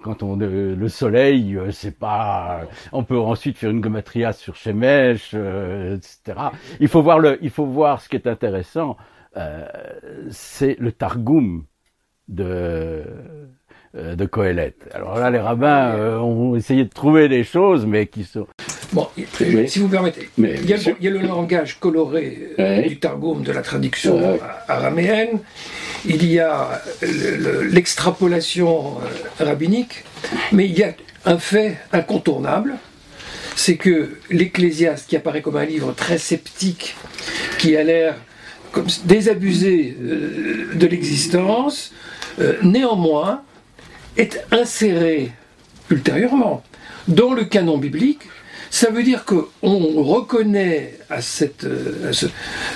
quand 0.03 0.23
on 0.23 0.37
le 0.37 0.89
soleil, 0.89 1.59
c'est 1.71 1.99
pas. 1.99 2.63
On 2.93 3.05
peut 3.05 3.19
ensuite 3.19 3.59
faire 3.59 3.71
une 3.71 3.83
gematria 3.83 4.33
sur 4.33 4.57
Shemesh, 4.57 5.35
etc. 5.35 6.39
Il 6.81 6.89
faut 6.89 7.03
voir 7.03 7.19
le, 7.19 7.39
il 7.43 7.51
faut 7.51 7.67
voir 7.67 8.01
ce 8.01 8.09
qui 8.09 8.17
est 8.17 8.27
intéressant. 8.27 8.97
c'est 10.31 10.77
le 10.81 10.93
Targum 10.93 11.67
de 12.29 13.05
euh, 13.97 14.15
de 14.15 14.27
Coëlette. 14.27 14.89
Alors 14.93 15.19
là, 15.19 15.31
les 15.31 15.39
rabbins 15.39 15.95
euh, 15.95 16.19
ont 16.19 16.55
essayé 16.55 16.85
de 16.85 16.91
trouver 16.91 17.29
des 17.29 17.45
choses, 17.45 17.87
mais 17.87 18.07
qui 18.07 18.25
sont... 18.25 18.47
Bon, 18.93 19.09
si 19.67 19.79
vous 19.79 19.89
permettez, 19.89 20.29
il, 20.37 20.67
y 20.67 20.75
a, 20.75 21.11
le 21.11 21.21
langage 21.21 21.81
coloré 21.81 22.55
euh, 22.59 22.83
du 22.83 22.99
Targum, 22.99 23.43
de 23.43 23.53
la 23.53 23.63
traduction 23.63 24.39
araméenne, 24.69 25.39
il 26.07 26.25
y 26.25 26.39
a 26.39 26.83
l'extrapolation 27.03 28.95
rabbinique, 29.39 30.05
mais 30.53 30.67
il 30.67 30.79
y 30.79 30.83
a 30.83 30.95
un 31.25 31.39
fait 31.39 31.79
incontournable, 31.93 32.77
c'est 33.57 33.77
que 33.77 34.19
l'Ecclésiaste, 34.31 35.09
qui 35.09 35.17
apparaît 35.17 35.43
comme 35.43 35.57
un 35.57 35.65
livre 35.65 35.93
très 35.93 36.19
sceptique, 36.19 36.95
qui 37.59 37.77
a 37.77 37.83
l'air 37.83 38.17
désabusé 39.05 39.97
de 39.99 40.87
l'existence, 40.87 41.93
euh, 42.41 42.55
néanmoins, 42.63 43.43
est 44.17 44.45
inséré 44.51 45.33
ultérieurement 45.91 46.63
dans 47.09 47.33
le 47.33 47.45
canon 47.45 47.79
biblique. 47.79 48.23
Ça 48.71 48.91
veut 48.91 49.03
dire 49.03 49.25
qu'on 49.25 50.03
reconnaît 50.03 50.99
à 51.09 51.23
cette, 51.23 51.65
euh, 51.65 52.13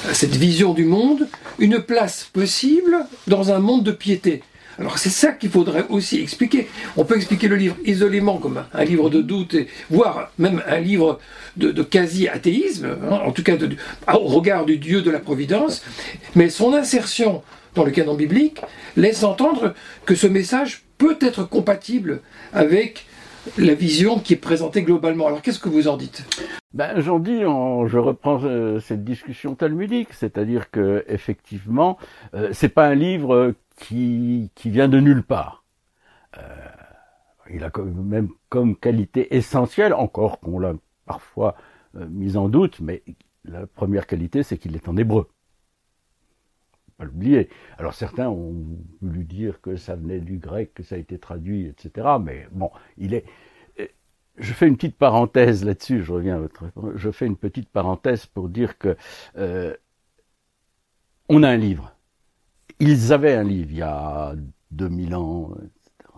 à, 0.08 0.14
cette 0.14 0.36
vision 0.36 0.72
du 0.72 0.84
monde 0.84 1.28
une 1.60 1.78
place 1.78 2.28
possible 2.32 3.06
dans 3.26 3.52
un 3.52 3.60
monde 3.60 3.84
de 3.84 3.92
piété. 3.92 4.42
Alors 4.78 4.98
c'est 4.98 5.10
ça 5.10 5.32
qu'il 5.32 5.50
faudrait 5.50 5.84
aussi 5.90 6.20
expliquer. 6.20 6.68
On 6.96 7.04
peut 7.04 7.16
expliquer 7.16 7.48
le 7.48 7.56
livre 7.56 7.76
isolément 7.84 8.38
comme 8.38 8.64
un 8.72 8.84
livre 8.84 9.10
de 9.10 9.20
doute, 9.20 9.54
et, 9.54 9.68
voire 9.90 10.32
même 10.38 10.62
un 10.66 10.80
livre 10.80 11.20
de, 11.56 11.82
quasi-athéisme, 11.82 12.96
hein, 13.10 13.20
en 13.24 13.32
tout 13.32 13.42
cas 13.42 13.56
au 14.14 14.26
regard 14.26 14.64
du 14.64 14.78
Dieu 14.78 15.02
de 15.02 15.10
la 15.10 15.18
Providence, 15.18 15.84
mais 16.34 16.48
son 16.48 16.72
insertion 16.72 17.42
dans 17.74 17.84
le 17.84 17.90
canon 17.90 18.14
biblique 18.14 18.60
laisse 18.96 19.22
entendre 19.22 19.74
que 20.06 20.14
ce 20.14 20.26
message 20.26 20.82
peut 20.96 21.18
être 21.20 21.44
compatible 21.44 22.20
avec 22.54 23.06
la 23.58 23.74
vision 23.74 24.18
qui 24.18 24.34
est 24.34 24.36
présentée 24.36 24.82
globalement. 24.82 25.26
Alors 25.26 25.42
qu'est-ce 25.42 25.58
que 25.58 25.68
vous 25.68 25.88
en 25.88 25.96
dites? 25.96 26.24
Ben, 26.72 27.00
J'en 27.00 27.18
dis, 27.18 27.40
je 27.40 27.98
reprends 27.98 28.40
euh, 28.44 28.78
cette 28.80 29.04
discussion 29.04 29.54
talmudique, 29.54 30.12
c'est-à-dire 30.12 30.70
que 30.70 31.04
effectivement, 31.08 31.98
euh, 32.34 32.50
c'est 32.52 32.68
pas 32.68 32.86
un 32.86 32.94
livre 32.94 33.54
qui, 33.76 34.50
vient 34.64 34.88
de 34.88 35.00
nulle 35.00 35.22
part. 35.22 35.64
Euh, 36.38 36.40
il 37.52 37.64
a 37.64 37.70
quand 37.70 37.84
même 37.84 38.28
comme 38.48 38.76
qualité 38.76 39.34
essentielle, 39.34 39.94
encore 39.94 40.38
qu'on 40.40 40.58
l'a 40.58 40.74
parfois 41.06 41.56
mis 41.94 42.36
en 42.36 42.48
doute, 42.48 42.78
mais 42.80 43.02
la 43.44 43.66
première 43.66 44.06
qualité, 44.06 44.44
c'est 44.44 44.58
qu'il 44.58 44.76
est 44.76 44.88
en 44.88 44.96
hébreu 44.96 45.28
l'oublier. 47.04 47.48
Alors 47.78 47.94
certains 47.94 48.28
ont 48.28 48.54
voulu 49.00 49.24
dire 49.24 49.60
que 49.60 49.76
ça 49.76 49.96
venait 49.96 50.20
du 50.20 50.38
grec, 50.38 50.74
que 50.74 50.82
ça 50.82 50.94
a 50.94 50.98
été 50.98 51.18
traduit, 51.18 51.66
etc. 51.66 52.08
Mais 52.22 52.46
bon, 52.52 52.70
il 52.98 53.14
est. 53.14 53.24
Euh, 53.78 53.86
je 54.38 54.52
fais 54.52 54.68
une 54.68 54.76
petite 54.76 54.96
parenthèse 54.96 55.64
là-dessus. 55.64 56.02
Je 56.02 56.12
reviens 56.12 56.36
à 56.36 56.40
votre. 56.40 56.64
Je 56.94 57.10
fais 57.10 57.26
une 57.26 57.36
petite 57.36 57.68
parenthèse 57.68 58.26
pour 58.26 58.48
dire 58.48 58.78
que 58.78 58.96
euh, 59.36 59.74
on 61.28 61.42
a 61.42 61.48
un 61.48 61.56
livre. 61.56 61.94
Ils 62.78 63.12
avaient 63.12 63.34
un 63.34 63.44
livre 63.44 63.70
il 63.70 63.78
y 63.78 63.82
a 63.82 64.34
2000 64.70 65.14
ans, 65.14 65.54
etc., 65.56 66.12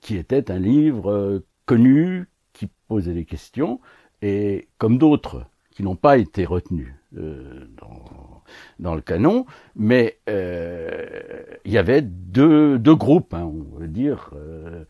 qui 0.00 0.16
était 0.16 0.50
un 0.50 0.58
livre 0.58 1.10
euh, 1.10 1.46
connu, 1.66 2.28
qui 2.52 2.68
posait 2.88 3.14
des 3.14 3.24
questions, 3.24 3.80
et 4.22 4.68
comme 4.78 4.98
d'autres 4.98 5.46
qui 5.70 5.82
n'ont 5.82 5.96
pas 5.96 6.18
été 6.18 6.44
retenus 6.44 6.94
dans 7.14 8.34
dans 8.78 8.94
le 8.94 9.00
canon, 9.00 9.46
mais 9.76 10.18
euh, 10.28 11.42
il 11.64 11.72
y 11.72 11.78
avait 11.78 12.02
deux, 12.02 12.78
groupes, 12.78 13.34
hein, 13.34 13.44
on 13.44 13.78
veut 13.78 13.88
dire, 13.88 14.30
euh, 14.34 14.84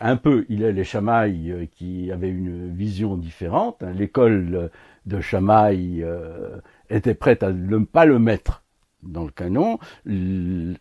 un 0.00 0.16
peu 0.16 0.44
il 0.48 0.62
est 0.62 0.72
les 0.72 0.84
euh, 0.94 1.66
qui 1.66 2.10
avaient 2.12 2.30
une 2.30 2.74
vision 2.74 3.16
différente. 3.16 3.82
Hein. 3.82 3.92
L'école 3.92 4.70
de 5.06 5.20
Chamailles 5.20 6.04
était 6.90 7.14
prête 7.14 7.42
à 7.42 7.52
ne 7.52 7.78
pas 7.78 8.04
le 8.04 8.18
mettre 8.18 8.62
dans 9.02 9.24
le 9.24 9.30
canon. 9.30 9.78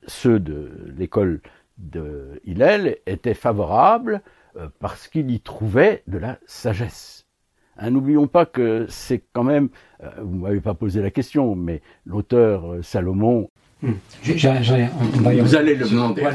ceux 0.07 0.39
de 0.39 0.93
l'école 0.97 1.41
de 1.77 2.41
Hillel 2.45 2.97
étaient 3.05 3.33
favorables 3.33 4.21
parce 4.79 5.07
qu'ils 5.07 5.31
y 5.31 5.41
trouvaient 5.41 6.03
de 6.07 6.17
la 6.17 6.37
sagesse. 6.45 7.22
Hein, 7.77 7.89
n'oublions 7.89 8.27
pas 8.27 8.45
que 8.45 8.85
c'est 8.89 9.23
quand 9.33 9.43
même, 9.43 9.69
euh, 10.03 10.09
vous 10.21 10.37
m'avez 10.37 10.61
pas 10.61 10.75
posé 10.75 11.01
la 11.01 11.09
question, 11.09 11.55
mais 11.55 11.81
l'auteur 12.05 12.71
euh, 12.71 12.81
Salomon. 12.83 13.49
Hmm. 13.81 13.93
vous 14.23 15.55
allez 15.55 15.75
le 15.75 15.87
demander. 15.89 16.23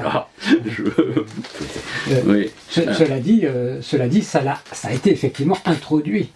Euh, 2.11 2.47
cela 2.71 3.21
dit, 3.21 3.45
cela 3.83 4.09
dit, 4.09 4.23
ça, 4.23 4.41
a, 4.47 4.59
ça 4.73 4.89
a 4.89 4.93
été 4.93 5.11
effectivement 5.11 5.59
introduit 5.67 6.31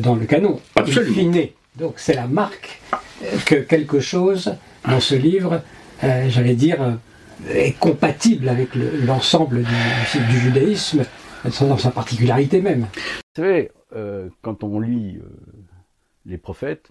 dans 0.00 0.14
le 0.14 0.24
canon. 0.24 0.60
Absolument. 0.76 1.42
Donc 1.76 1.94
c'est 1.96 2.14
la 2.14 2.26
marque 2.26 2.80
que 3.44 3.56
quelque 3.56 4.00
chose 4.00 4.54
dans 4.88 5.00
ce 5.00 5.14
livre, 5.14 5.60
j'allais 6.02 6.54
dire, 6.54 6.98
est 7.52 7.78
compatible 7.78 8.48
avec 8.48 8.70
l'ensemble 8.74 9.62
du, 9.62 10.20
du, 10.30 10.38
judaïsme, 10.38 11.04
dans 11.44 11.78
sa 11.78 11.90
particularité 11.90 12.60
même. 12.60 12.86
Vous 12.94 13.42
savez, 13.42 13.70
euh, 13.94 14.28
quand 14.42 14.64
on 14.64 14.80
lit 14.80 15.18
euh, 15.18 15.28
les 16.26 16.38
prophètes, 16.38 16.90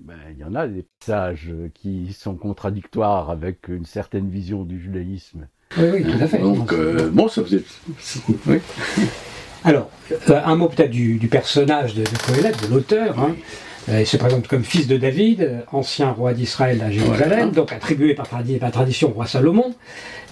ben, 0.00 0.18
il 0.30 0.38
y 0.38 0.44
en 0.44 0.54
a 0.54 0.66
des 0.66 0.86
passages 0.98 1.52
qui 1.74 2.12
sont 2.12 2.34
contradictoires 2.34 3.30
avec 3.30 3.68
une 3.68 3.84
certaine 3.84 4.30
vision 4.30 4.64
du 4.64 4.80
judaïsme. 4.80 5.46
Oui, 5.76 5.84
oui, 5.92 6.02
tout 6.04 6.22
à 6.22 6.26
fait. 6.26 6.38
Donc, 6.38 6.72
euh, 6.72 7.10
bon, 7.10 7.28
ça 7.28 7.44
faisait. 7.44 7.62
Oui. 8.46 8.58
Alors, 9.62 9.90
un 10.28 10.56
mot 10.56 10.68
peut-être 10.68 10.90
du, 10.90 11.18
personnage 11.30 11.94
de, 11.94 12.02
de 12.02 12.66
de 12.66 12.74
l'auteur. 12.74 13.18
Hein. 13.18 13.36
Euh, 13.38 13.69
il 13.88 14.06
se 14.06 14.16
présente 14.16 14.46
comme 14.46 14.62
fils 14.62 14.86
de 14.86 14.96
David, 14.96 15.64
ancien 15.72 16.10
roi 16.10 16.34
d'Israël 16.34 16.82
à 16.82 16.90
Jérusalem, 16.90 17.50
donc 17.50 17.72
attribué 17.72 18.14
par, 18.14 18.28
tradition 18.28 19.08
au 19.08 19.12
roi 19.12 19.26
Salomon, 19.26 19.74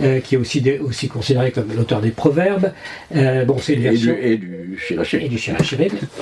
euh, 0.00 0.20
qui 0.20 0.34
est 0.34 0.38
aussi, 0.38 0.62
aussi 0.80 1.08
considéré 1.08 1.50
comme 1.50 1.72
l'auteur 1.74 2.00
des 2.00 2.10
proverbes. 2.10 2.72
Euh, 3.14 3.44
bon, 3.44 3.58
c'est 3.58 3.74
une 3.74 3.82
version, 3.82 4.14
et 4.20 4.36
du, 4.36 4.78
et 5.20 5.28
du 5.28 5.38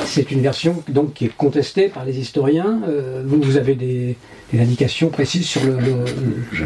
C'est 0.04 0.30
une 0.30 0.40
version 0.40 0.82
donc 0.88 1.14
qui 1.14 1.26
est 1.26 1.36
contestée 1.36 1.88
par 1.88 2.04
les 2.04 2.18
historiens. 2.18 2.80
vous, 3.24 3.40
vous 3.40 3.56
avez 3.56 3.74
des, 3.74 4.16
indications 4.54 5.10
précises 5.10 5.46
sur 5.46 5.60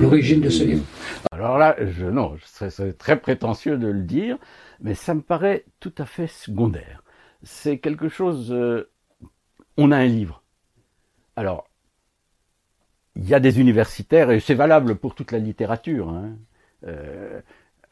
l'origine 0.01 0.41
de 0.41 0.51
ce 0.51 0.65
livre? 0.65 0.85
Alors 1.33 1.59
là, 1.59 1.75
je, 1.81 2.07
non, 2.07 2.37
ce 2.45 2.69
serait 2.69 2.93
très 2.93 3.19
prétentieux 3.19 3.79
de 3.79 3.89
le 3.89 4.03
dire, 4.03 4.37
mais 4.83 4.95
ça 4.95 5.15
me 5.15 5.23
paraît 5.23 5.65
tout 5.81 5.95
à 5.99 6.05
fait 6.05 6.29
secondaire. 6.29 7.03
C'est 7.43 7.79
quelque 7.79 8.09
chose. 8.09 8.55
on 9.77 9.91
a 9.91 9.97
un 9.97 10.07
livre 10.07 10.40
alors, 11.41 11.71
il 13.17 13.27
y 13.27 13.33
a 13.33 13.41
des 13.41 13.61
universitaires, 13.61 14.31
et 14.31 14.41
c'est 14.41 14.55
valable 14.55 14.97
pour 14.97 15.15
toute 15.15 15.33
la 15.33 15.39
littérature. 15.39 16.11
Hein. 16.11 16.37
Euh, 16.87 17.41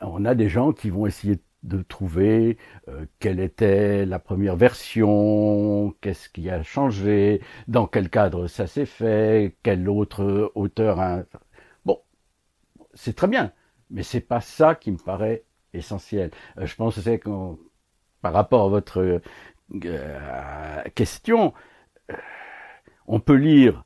on 0.02 0.26
a 0.26 0.34
des 0.34 0.50
gens 0.50 0.74
qui 0.74 0.90
vont 0.90 1.06
essayer 1.06 1.40
de 1.62 1.80
trouver 1.80 2.58
euh, 2.88 3.06
quelle 3.20 3.40
était 3.40 4.04
la 4.04 4.18
première 4.18 4.54
version, 4.54 5.94
qu'est-ce 6.02 6.28
qui 6.28 6.50
a 6.50 6.62
changé, 6.62 7.40
dans 7.68 7.86
quel 7.86 8.10
cadre 8.10 8.48
ça 8.48 8.66
s'est 8.66 8.84
fait, 8.84 9.56
quel 9.62 9.88
autre 9.88 10.52
auteur 10.54 11.00
a... 11.00 11.22
Bon, 11.86 12.02
c'est 12.92 13.16
très 13.16 13.28
bien, 13.28 13.52
mais 13.90 14.02
c'est 14.02 14.20
pas 14.20 14.42
ça 14.42 14.74
qui 14.74 14.92
me 14.92 14.98
paraît 14.98 15.44
essentiel. 15.72 16.32
Euh, 16.58 16.66
je 16.66 16.76
pense 16.76 17.00
que 17.00 17.56
par 18.20 18.34
rapport 18.34 18.66
à 18.66 18.68
votre 18.68 19.22
question, 20.94 21.54
on 23.08 23.20
peut 23.20 23.34
lire 23.34 23.84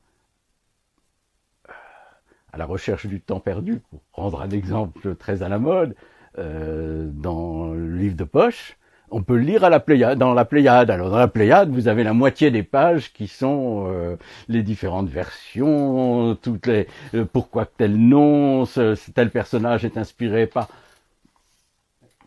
à 2.51 2.57
la 2.57 2.65
recherche 2.65 3.07
du 3.07 3.19
temps 3.19 3.39
perdu, 3.39 3.81
pour 3.89 3.99
prendre 4.11 4.41
un 4.41 4.49
exemple 4.51 5.15
très 5.15 5.41
à 5.41 5.49
la 5.49 5.57
mode, 5.57 5.95
euh, 6.37 7.09
dans 7.11 7.73
le 7.73 7.97
livre 7.97 8.15
de 8.15 8.23
poche, 8.23 8.77
on 9.09 9.23
peut 9.23 9.37
lire 9.37 9.63
à 9.63 9.69
la 9.69 9.79
Pléiade, 9.79 10.17
dans 10.17 10.33
la 10.33 10.45
Pléiade. 10.45 10.89
Alors 10.89 11.09
dans 11.09 11.17
la 11.17 11.27
Pléiade, 11.27 11.69
vous 11.69 11.87
avez 11.87 12.03
la 12.03 12.13
moitié 12.13 12.51
des 12.51 12.63
pages 12.63 13.11
qui 13.13 13.27
sont 13.27 13.85
euh, 13.87 14.17
les 14.47 14.63
différentes 14.63 15.09
versions, 15.09 16.35
toutes 16.35 16.67
les 16.67 16.87
euh, 17.13 17.25
pourquoi 17.25 17.65
tel 17.65 17.95
nom, 17.95 18.65
tel 19.15 19.29
personnage 19.29 19.85
est 19.85 19.97
inspiré 19.97 20.47
par. 20.47 20.67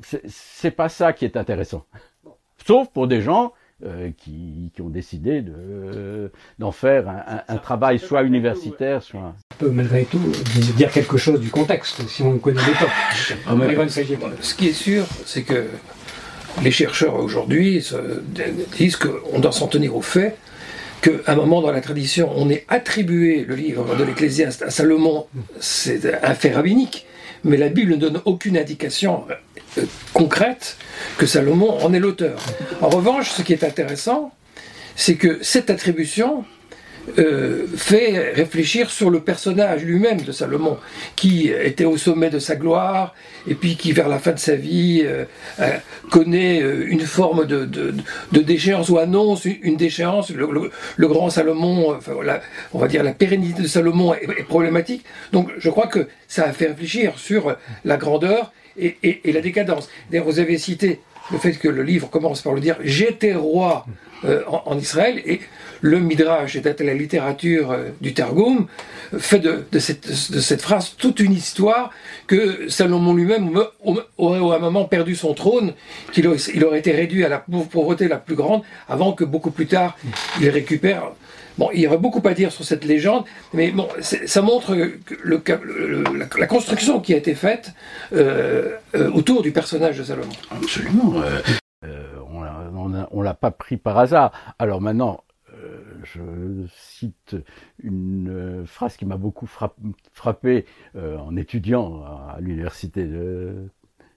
C'est 0.03 0.71
pas 0.71 0.89
ça 0.89 1.13
qui 1.13 1.25
est 1.25 1.37
intéressant. 1.37 1.87
Sauf 2.65 2.89
pour 2.89 3.09
des 3.09 3.23
gens 3.23 3.53
euh, 3.85 4.11
qui, 4.17 4.73
qui, 4.75 4.81
ont 4.81 4.89
décidé 4.89 5.43
de, 5.43 6.33
d'en 6.59 6.73
faire 6.73 7.11
un, 7.11 7.43
un, 7.47 7.59
travail 7.59 7.99
soit 7.99 8.23
universitaire, 8.23 9.03
soit... 9.03 9.35
On 9.53 9.65
peut 9.65 9.71
malgré 9.71 10.05
tout 10.05 10.33
dire 10.79 10.91
quelque 10.91 11.19
chose 11.19 11.41
du 11.41 11.51
contexte, 11.51 12.09
si 12.09 12.23
on 12.23 12.39
connaît 12.39 12.63
l'époque. 12.67 12.89
Ah, 13.47 13.55
ce 14.41 14.55
qui 14.55 14.69
est 14.69 14.73
sûr, 14.73 15.05
c'est 15.27 15.43
que 15.43 15.67
les 16.63 16.71
chercheurs 16.71 17.17
aujourd'hui 17.17 17.85
disent 18.79 18.97
qu'on 18.97 19.39
doit 19.41 19.53
s'en 19.53 19.67
tenir 19.67 19.95
au 19.95 20.01
fait 20.01 20.37
qu'à 21.03 21.11
un 21.27 21.35
moment 21.35 21.61
dans 21.61 21.71
la 21.71 21.83
tradition, 21.83 22.33
on 22.35 22.49
ait 22.49 22.65
attribué 22.69 23.45
le 23.45 23.55
livre 23.57 23.95
de 23.95 24.05
l'Ecclésiaste 24.05 24.63
à 24.63 24.71
Salomon, 24.71 25.27
c'est 25.61 26.25
un 26.25 26.35
fait 26.35 26.55
rabbinique, 26.55 27.07
mais 27.45 27.59
la 27.59 27.69
Bible 27.69 27.93
ne 27.93 27.97
donne 27.97 28.23
aucune 28.25 28.57
indication 28.57 29.25
euh, 29.31 29.35
concrète 30.13 30.77
que 31.19 31.27
Salomon 31.27 31.79
en 31.83 31.93
est 31.93 32.01
l'auteur. 32.01 32.39
En 32.81 32.89
revanche, 32.89 33.31
ce 33.31 33.43
qui 33.43 33.53
est 33.53 33.65
intéressant, 33.65 34.33
c'est 34.95 35.17
que 35.17 35.39
cette 35.43 35.71
attribution 35.71 36.45
euh, 37.19 37.67
fait 37.77 38.33
réfléchir 38.35 38.91
sur 38.91 39.11
le 39.11 39.21
personnage 39.21 39.85
lui-même 39.85 40.23
de 40.23 40.33
Salomon, 40.33 40.77
qui 41.15 41.49
était 41.49 41.85
au 41.85 41.97
sommet 41.97 42.31
de 42.31 42.41
sa 42.41 42.57
gloire, 42.57 43.15
et 43.47 43.55
puis 43.55 43.77
qui 43.77 43.93
vers 43.93 44.09
la 44.09 44.19
fin 44.19 44.33
de 44.33 44.41
sa 44.41 44.57
vie 44.57 45.03
euh, 45.05 45.25
connaît 46.11 46.59
une 46.59 47.01
forme 47.03 47.47
de, 47.47 47.95
déchéance 48.33 48.89
ou 48.89 48.99
annonce 48.99 49.45
une 49.45 49.77
déchéance. 49.77 50.31
Le, 50.31 51.09
grand 51.09 51.31
Salomon, 51.31 51.97
on 52.73 52.79
va 52.79 52.89
dire 52.89 53.05
la 53.05 53.13
pérennité 53.13 53.63
de 53.63 53.69
Salomon 53.69 54.13
est, 54.15 54.25
est 54.25 54.45
problématique. 54.45 55.05
Donc 55.33 55.51
je 55.59 55.71
crois 55.71 55.87
que 55.87 56.09
ça 56.27 56.45
a 56.45 56.53
fait 56.53 56.67
réfléchir 56.67 57.19
sur 57.19 57.57
la 57.85 57.97
grandeur 57.97 58.53
et, 58.79 59.33
la 59.33 59.41
décadence. 59.41 59.89
D'ailleurs, 60.11 60.27
vous 60.27 60.39
avez 60.39 60.59
cité 60.59 61.01
le 61.31 61.39
fait 61.39 61.53
que 61.53 61.69
le 61.69 61.83
livre 61.83 62.09
commence 62.09 62.43
par 62.43 62.55
le 62.55 62.61
dire 62.61 62.77
J'étais 62.83 63.35
roi 63.35 63.87
euh, 64.25 64.43
en, 64.47 64.79
Israël, 64.79 65.21
et 65.27 65.41
le 65.83 66.01
Midrash, 66.01 66.55
c'est-à-dire 66.55 66.87
la 66.87 66.95
littérature 66.95 67.73
euh, 67.73 67.89
du 68.01 68.15
Targum, 68.15 68.67
fait 69.19 69.41
de, 69.41 69.79
cette, 69.79 70.63
phrase 70.63 70.95
toute 70.97 71.21
une 71.21 71.33
histoire 71.33 71.91
que 72.27 72.69
Salomon 72.69 73.15
lui-même 73.15 73.51
aurait 74.17 74.57
un 74.57 74.59
moment 74.59 74.85
perdu 74.85 75.15
son 75.15 75.35
trône, 75.35 75.75
qu'il 76.13 76.27
aurait, 76.27 76.39
il 76.55 76.65
aurait 76.65 76.79
été 76.79 76.93
réduit 76.93 77.25
à 77.25 77.29
la 77.29 77.39
pauvreté 77.39 78.09
la 78.09 78.17
plus 78.17 78.37
grande, 78.37 78.63
avant 78.89 79.13
que 79.13 79.25
beaucoup 79.25 79.51
plus 79.51 79.67
tard 79.67 79.97
il 80.41 80.49
récupère 80.49 81.13
Bon, 81.59 81.71
il 81.73 81.81
y 81.81 81.87
aurait 81.87 81.99
beaucoup 81.99 82.23
à 82.27 82.35
dire 82.35 82.53
sur 82.53 82.65
cette 82.65 82.85
légende, 82.85 83.25
mais 83.55 83.71
bon, 83.71 83.89
ça 84.01 84.43
montre 84.43 84.77
la, 85.25 86.47
construction 86.47 87.01
qui 87.01 87.15
a 87.15 87.17
été 87.17 87.35
faite 87.35 87.73
euh, 88.13 88.77
euh, 88.95 89.11
autour 89.13 89.43
du 89.43 89.53
personnage 89.53 89.99
de 89.99 90.05
Salomon. 90.05 90.33
Absolument. 90.51 91.15
Euh, 91.85 92.17
on 92.31 92.89
ne 92.89 93.25
l'a 93.25 93.35
pas 93.35 93.51
pris 93.51 93.79
par 93.79 93.99
hasard. 93.99 94.33
Alors 94.59 94.81
maintenant, 94.81 95.23
je 96.03 96.21
cite 96.77 97.37
une 97.83 98.65
phrase 98.67 98.97
qui 98.97 99.07
m'a 99.07 99.17
beaucoup 99.17 99.49
frappé 100.13 100.67
en 100.95 101.37
étudiant 101.37 102.03
à 102.03 102.37
l'université 102.41 103.05
de 103.05 103.69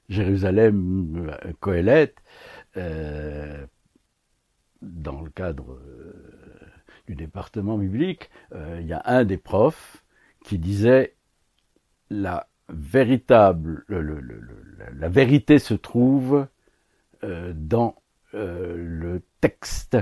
Jérusalem, 0.09 1.31
Coëlette, 1.59 2.17
dans 4.81 5.21
le 5.21 5.29
cadre 5.29 5.79
du 7.09 7.15
département 7.15 7.77
biblique, 7.79 8.29
euh, 8.53 8.77
il 8.79 8.87
y 8.87 8.93
a 8.93 9.01
un 9.05 9.25
des 9.25 9.37
profs 9.37 10.05
qui 10.45 10.59
disait 10.59 11.15
la 12.11 12.47
véritable, 12.69 13.83
la 13.89 15.09
vérité 15.09 15.57
se 15.57 15.73
trouve 15.73 16.45
euh, 17.23 17.51
dans 17.55 17.95
euh, 18.35 18.75
le 18.77 19.23
texte 19.41 19.97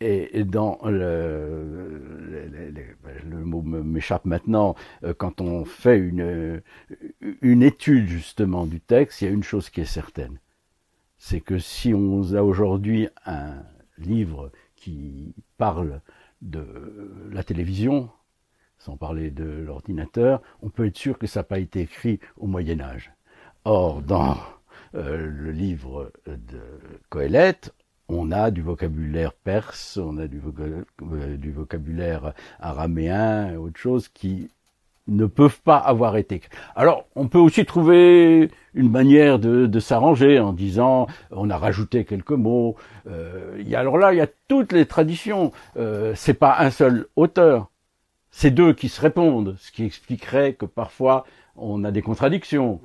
et, 0.00 0.44
dans 0.44 0.80
le, 0.84 2.00
le 3.24 3.44
mot 3.44 3.62
m'échappe 3.62 4.24
maintenant, 4.24 4.76
quand 5.16 5.40
on 5.40 5.64
fait 5.64 5.98
une, 5.98 6.62
une 7.42 7.62
étude 7.64 8.06
justement 8.06 8.64
du 8.66 8.80
texte, 8.80 9.22
il 9.22 9.24
y 9.24 9.28
a 9.28 9.32
une 9.32 9.42
chose 9.42 9.70
qui 9.70 9.80
est 9.80 9.84
certaine, 9.84 10.38
c'est 11.16 11.40
que 11.40 11.58
si 11.58 11.94
on 11.94 12.22
a 12.34 12.42
aujourd'hui 12.42 13.08
un 13.26 13.64
livre 13.98 14.52
qui 14.76 15.34
parle 15.58 16.00
de 16.40 16.64
la 17.30 17.42
télévision, 17.42 18.08
sans 18.78 18.96
parler 18.96 19.30
de 19.30 19.44
l'ordinateur, 19.44 20.40
on 20.62 20.70
peut 20.70 20.86
être 20.86 20.96
sûr 20.96 21.18
que 21.18 21.26
ça 21.26 21.40
n'a 21.40 21.44
pas 21.44 21.58
été 21.58 21.80
écrit 21.80 22.20
au 22.36 22.46
Moyen 22.46 22.80
Âge. 22.80 23.12
Or, 23.64 24.00
dans 24.00 24.38
euh, 24.94 25.26
le 25.26 25.50
livre 25.50 26.12
de 26.26 26.60
Coëlette, 27.10 27.74
on 28.08 28.30
a 28.30 28.50
du 28.50 28.62
vocabulaire 28.62 29.34
perse, 29.34 29.98
on 29.98 30.16
a 30.16 30.28
du, 30.28 30.40
euh, 31.02 31.36
du 31.36 31.52
vocabulaire 31.52 32.32
araméen, 32.58 33.56
autre 33.56 33.78
chose 33.78 34.08
qui 34.08 34.50
ne 35.08 35.26
peuvent 35.26 35.60
pas 35.62 35.76
avoir 35.76 36.16
été. 36.16 36.40
Alors, 36.76 37.06
on 37.16 37.26
peut 37.28 37.38
aussi 37.38 37.64
trouver 37.64 38.50
une 38.74 38.90
manière 38.90 39.38
de, 39.38 39.80
s'arranger 39.80 40.38
en 40.38 40.52
disant, 40.52 41.06
on 41.30 41.50
a 41.50 41.56
rajouté 41.56 42.04
quelques 42.04 42.30
mots. 42.30 42.76
Euh, 43.10 43.60
y 43.64 43.74
alors 43.74 43.98
là, 43.98 44.12
il 44.12 44.18
y 44.18 44.20
a 44.20 44.28
toutes 44.46 44.72
les 44.72 44.86
traditions. 44.86 45.52
Euh, 45.76 46.12
c'est 46.14 46.34
pas 46.34 46.56
un 46.58 46.70
seul 46.70 47.06
auteur, 47.16 47.70
c'est 48.30 48.50
deux 48.50 48.72
qui 48.72 48.88
se 48.88 49.00
répondent, 49.00 49.56
ce 49.58 49.72
qui 49.72 49.84
expliquerait 49.84 50.52
que 50.52 50.66
parfois 50.66 51.24
on 51.56 51.82
a 51.82 51.90
des 51.90 52.02
contradictions. 52.02 52.80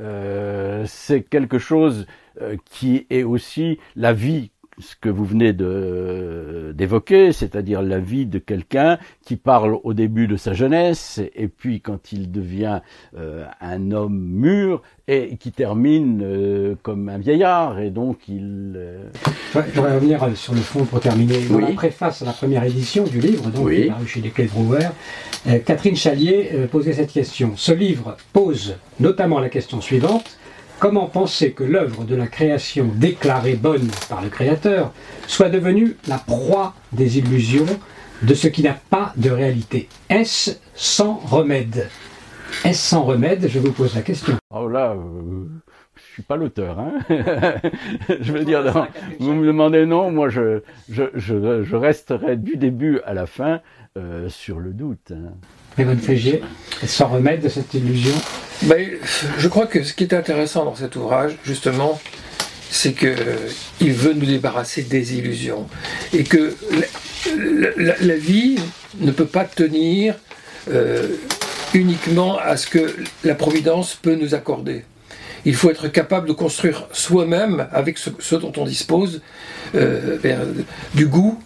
Euh, 0.00 0.84
c'est 0.86 1.22
quelque 1.22 1.58
chose 1.58 2.06
euh, 2.40 2.56
qui 2.70 3.06
est 3.10 3.24
aussi 3.24 3.78
la 3.96 4.12
vie 4.12 4.51
ce 4.78 4.94
que 5.00 5.08
vous 5.08 5.24
venez 5.24 5.52
d'évoquer, 5.52 7.32
c'est-à-dire 7.32 7.82
la 7.82 7.98
vie 7.98 8.26
de 8.26 8.38
quelqu'un 8.38 8.98
qui 9.24 9.36
parle 9.36 9.78
au 9.84 9.92
début 9.92 10.26
de 10.26 10.36
sa 10.36 10.54
jeunesse 10.54 11.20
et 11.34 11.48
puis 11.48 11.80
quand 11.80 12.12
il 12.12 12.30
devient 12.30 12.80
euh, 13.16 13.44
un 13.60 13.90
homme 13.90 14.18
mûr 14.18 14.82
et 15.08 15.36
qui 15.36 15.52
termine 15.52 16.22
euh, 16.22 16.74
comme 16.82 17.08
un 17.08 17.18
vieillard 17.18 17.80
et 17.80 17.90
donc 17.90 18.28
il. 18.28 18.74
Euh... 18.76 19.04
Je 19.54 19.60
voudrais 19.74 19.94
revenir 19.96 20.36
sur 20.36 20.54
le 20.54 20.60
fond 20.60 20.84
pour 20.84 21.00
terminer. 21.00 21.46
Dans 21.48 21.58
la 21.58 21.72
préface 21.72 22.22
à 22.22 22.24
la 22.24 22.32
première 22.32 22.64
édition 22.64 23.04
du 23.04 23.20
livre, 23.20 23.50
donc 23.50 23.66
oui. 23.66 23.88
paru 23.88 24.06
chez 24.06 24.20
les 24.20 24.30
Clés 24.30 24.48
euh, 25.46 25.58
Catherine 25.58 25.96
Chalier 25.96 26.50
posait 26.70 26.94
cette 26.94 27.12
question. 27.12 27.52
Ce 27.56 27.72
livre 27.72 28.16
pose 28.32 28.76
notamment 29.00 29.40
la 29.40 29.48
question 29.48 29.80
suivante 29.80 30.38
Comment 30.82 31.06
penser 31.06 31.52
que 31.52 31.62
l'œuvre 31.62 32.02
de 32.02 32.16
la 32.16 32.26
création 32.26 32.90
déclarée 32.96 33.54
bonne 33.54 33.88
par 34.08 34.20
le 34.20 34.28
Créateur 34.28 34.92
soit 35.28 35.48
devenue 35.48 35.96
la 36.08 36.18
proie 36.18 36.74
des 36.90 37.18
illusions 37.18 37.78
de 38.22 38.34
ce 38.34 38.48
qui 38.48 38.64
n'a 38.64 38.76
pas 38.90 39.12
de 39.16 39.30
réalité? 39.30 39.88
Est-ce 40.10 40.58
sans 40.74 41.18
remède? 41.18 41.88
Est-ce 42.64 42.80
sans 42.80 43.04
remède? 43.04 43.46
Je 43.46 43.60
vous 43.60 43.70
pose 43.70 43.94
la 43.94 44.02
question. 44.02 44.34
Oh 44.50 44.66
là, 44.66 44.90
euh, 44.90 45.44
je 45.94 46.14
suis 46.14 46.22
pas 46.24 46.34
l'auteur. 46.34 46.80
Hein 46.80 46.94
je 48.20 48.32
veux 48.32 48.44
dire, 48.44 48.88
vous 49.20 49.34
me 49.34 49.46
demandez 49.46 49.86
non, 49.86 50.10
moi 50.10 50.30
je, 50.30 50.62
je, 50.88 51.04
je, 51.14 51.76
resterai 51.76 52.36
du 52.36 52.56
début 52.56 52.98
à 53.04 53.14
la 53.14 53.26
fin 53.26 53.60
euh, 53.96 54.28
sur 54.28 54.58
le 54.58 54.72
doute. 54.72 55.12
Hein. 55.12 55.30
Evan 55.78 55.98
Fégier, 55.98 56.42
sans 56.86 57.08
remède 57.08 57.40
de 57.40 57.48
cette 57.48 57.72
illusion 57.74 58.14
ben, 58.62 58.88
Je 59.38 59.48
crois 59.48 59.66
que 59.66 59.82
ce 59.82 59.94
qui 59.94 60.04
est 60.04 60.14
intéressant 60.14 60.64
dans 60.64 60.74
cet 60.74 60.96
ouvrage, 60.96 61.36
justement, 61.44 62.00
c'est 62.70 62.92
qu'il 62.92 63.92
veut 63.92 64.14
nous 64.14 64.26
débarrasser 64.26 64.82
des 64.82 65.14
illusions. 65.14 65.66
Et 66.12 66.24
que 66.24 66.56
la, 67.76 68.16
vie 68.16 68.58
ne 68.98 69.10
peut 69.10 69.26
pas 69.26 69.44
tenir 69.44 70.14
euh, 70.70 71.08
uniquement 71.74 72.38
à 72.38 72.56
ce 72.56 72.66
que 72.66 72.96
la 73.24 73.34
Providence 73.34 73.94
peut 73.94 74.14
nous 74.14 74.34
accorder. 74.34 74.84
Il 75.44 75.54
faut 75.54 75.70
être 75.70 75.88
capable 75.88 76.28
de 76.28 76.32
construire 76.32 76.86
soi-même, 76.92 77.66
avec 77.72 77.98
ce, 77.98 78.34
dont 78.36 78.52
on 78.56 78.64
dispose, 78.64 79.20
euh, 79.74 80.18
du 80.94 81.06
goût, 81.06 81.38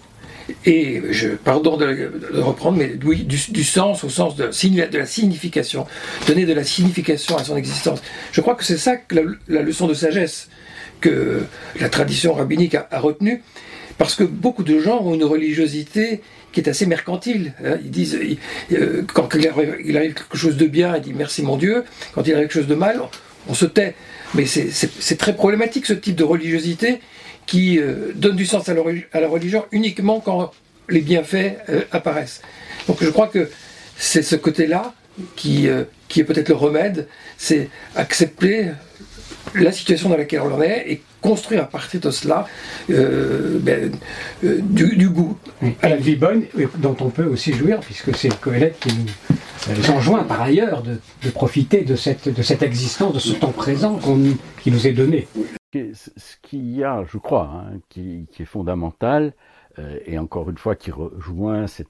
et 0.65 1.03
je, 1.11 1.29
pardon 1.29 1.77
de, 1.77 2.11
reprendre, 2.41 2.79
mais 2.79 2.93
oui, 3.05 3.25
du, 3.25 3.65
sens 3.65 4.05
au 4.05 4.09
sens 4.09 4.37
de, 4.37 4.45
la 4.45 5.07
signification, 5.07 5.87
donner 6.27 6.47
de 6.47 6.53
la 6.53 6.65
signification 6.65 7.37
à 7.37 7.45
son 7.45 7.57
existence. 7.57 8.01
Je 8.33 8.41
crois 8.41 8.55
que 8.55 8.65
c'est 8.65 8.79
ça 8.79 8.97
la, 9.49 9.63
leçon 9.63 9.87
de 9.87 9.95
sagesse 9.95 10.49
que 11.01 11.43
la 11.81 11.89
tradition 11.89 12.35
rabbinique 12.35 12.75
a, 12.75 12.89
a 12.91 13.01
retenu, 13.01 13.43
parce 13.99 14.15
que 14.15 14.25
beaucoup 14.25 14.63
de 14.63 14.79
gens 14.79 15.03
ont 15.03 15.15
une 15.15 15.25
religiosité 15.25 16.21
qui 16.57 16.61
est 16.61 16.69
assez 16.69 16.87
mercantile. 16.87 17.53
Hein. 17.65 17.77
Ils 17.85 17.91
disent, 17.91 18.19
euh, 18.73 19.03
quand 19.13 19.29
il 19.35 19.47
arrive, 19.47 20.15
quelque 20.15 20.39
chose 20.39 20.57
de 20.57 20.67
bien, 20.67 20.97
ils 20.97 21.03
disent 21.03 21.15
merci 21.15 21.43
mon 21.43 21.57
Dieu. 21.57 21.85
Quand 22.15 22.27
il 22.27 22.33
arrive 22.33 22.47
quelque 22.47 22.61
chose 22.61 22.67
de 22.67 22.75
mal, 22.75 23.01
on, 23.47 23.53
se 23.53 23.67
tait. 23.67 23.95
Mais 24.35 24.47
c'est 24.47 25.19
très 25.19 25.37
problématique 25.37 25.85
ce 25.85 25.93
type 25.93 26.17
de 26.17 26.25
religiosité 26.25 27.01
qui 27.47 27.79
euh, 27.79 28.13
donne 28.15 28.37
du 28.37 28.47
sens 28.47 28.69
à 28.69 28.75
la, 28.75 29.29
religion 29.29 29.65
uniquement 29.73 30.21
quand 30.21 30.53
les 30.89 31.01
bienfaits 31.01 31.59
euh, 31.69 31.83
apparaissent. 31.93 32.43
Donc 32.87 32.99
je 33.01 33.11
crois 33.11 33.29
que 33.29 33.51
c'est 33.97 34.23
ce 34.23 34.37
côté-là 34.37 34.95
qui, 35.35 35.69
qui 36.09 36.21
est 36.21 36.25
peut-être 36.25 36.51
le 36.51 36.55
remède, 36.55 37.09
c'est 37.39 37.71
accepter 37.95 38.69
la 39.55 39.73
situation 39.73 40.09
dans 40.09 40.17
laquelle 40.17 40.41
on 40.41 40.55
en 40.55 40.63
est 40.63 40.85
et 40.87 41.03
construire 41.21 41.63
à 41.63 41.67
partir 41.67 42.01
de 42.01 42.11
cela 42.11 42.47
euh, 42.91 43.59
ben, 43.61 43.93
euh, 44.45 44.59
du, 44.63 45.09
goût. 45.09 45.37
À 45.83 45.89
la 45.89 45.97
vie 45.97 46.17
bonne, 46.17 46.45
dont 46.79 46.97
on 47.01 47.11
peut 47.11 47.25
aussi 47.25 47.53
jouir, 47.53 47.81
puisque 47.81 48.15
c'est 48.17 48.35
Coëlette 48.41 48.79
qui 48.81 48.91
nous 49.69 49.91
enjoint 49.91 50.23
par 50.25 50.43
ailleurs 50.43 50.83
de, 50.83 51.31
profiter 51.31 51.83
de 51.83 51.97
cette, 51.97 52.29
de 52.29 52.43
cette 52.43 52.63
existence, 52.63 53.15
de 53.15 53.19
ce 53.19 53.33
temps 53.33 53.53
présent 53.53 54.01
qui 54.63 54.71
nous 54.71 54.87
est 54.87 54.93
donné. 54.93 55.27
Ce 55.95 56.37
qu'il 56.43 56.69
y 56.71 56.85
a, 56.85 57.05
je 57.05 57.19
crois, 57.19 57.51
hein, 57.55 57.81
qui, 57.89 58.27
est 58.39 58.45
fondamental, 58.45 59.35
euh, 59.79 59.99
et 60.07 60.19
encore 60.19 60.51
une 60.51 60.59
fois 60.59 60.77
qui 60.77 60.91
rejoint 60.91 61.67
cette 61.67 61.89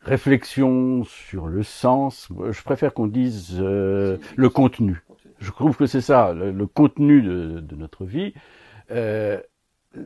réflexion 0.00 1.04
sur 1.04 1.46
le 1.46 1.62
sens, 1.62 2.28
je 2.50 2.62
préfère 2.62 2.94
qu'on 2.94 3.06
dise 3.06 3.58
le 3.60 4.48
contenu 4.48 5.02
je 5.38 5.50
trouve 5.50 5.76
que 5.76 5.86
c'est 5.86 6.00
ça, 6.00 6.32
le, 6.32 6.66
contenu 6.66 7.22
de, 7.22 7.76
notre 7.76 8.04
vie. 8.04 8.34
Euh, 8.90 9.40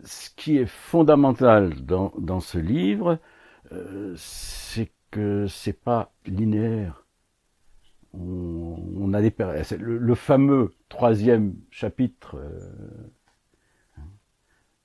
ce 0.04 0.30
qui 0.37 0.59
est 0.59 0.66
fondamental 0.66 1.85
dans, 1.85 2.12
dans 2.18 2.40
ce 2.40 2.59
livre, 2.59 3.18
euh, 3.72 4.14
c'est 4.16 4.90
que 5.11 5.46
c'est 5.48 5.78
pas 5.78 6.12
linéaire. 6.26 6.99
On, 8.12 8.76
on 8.96 9.14
a 9.14 9.20
des 9.22 9.34
le, 9.78 9.98
le, 9.98 10.14
fameux 10.14 10.72
troisième 10.88 11.54
chapitre, 11.70 12.36
euh, 12.36 12.70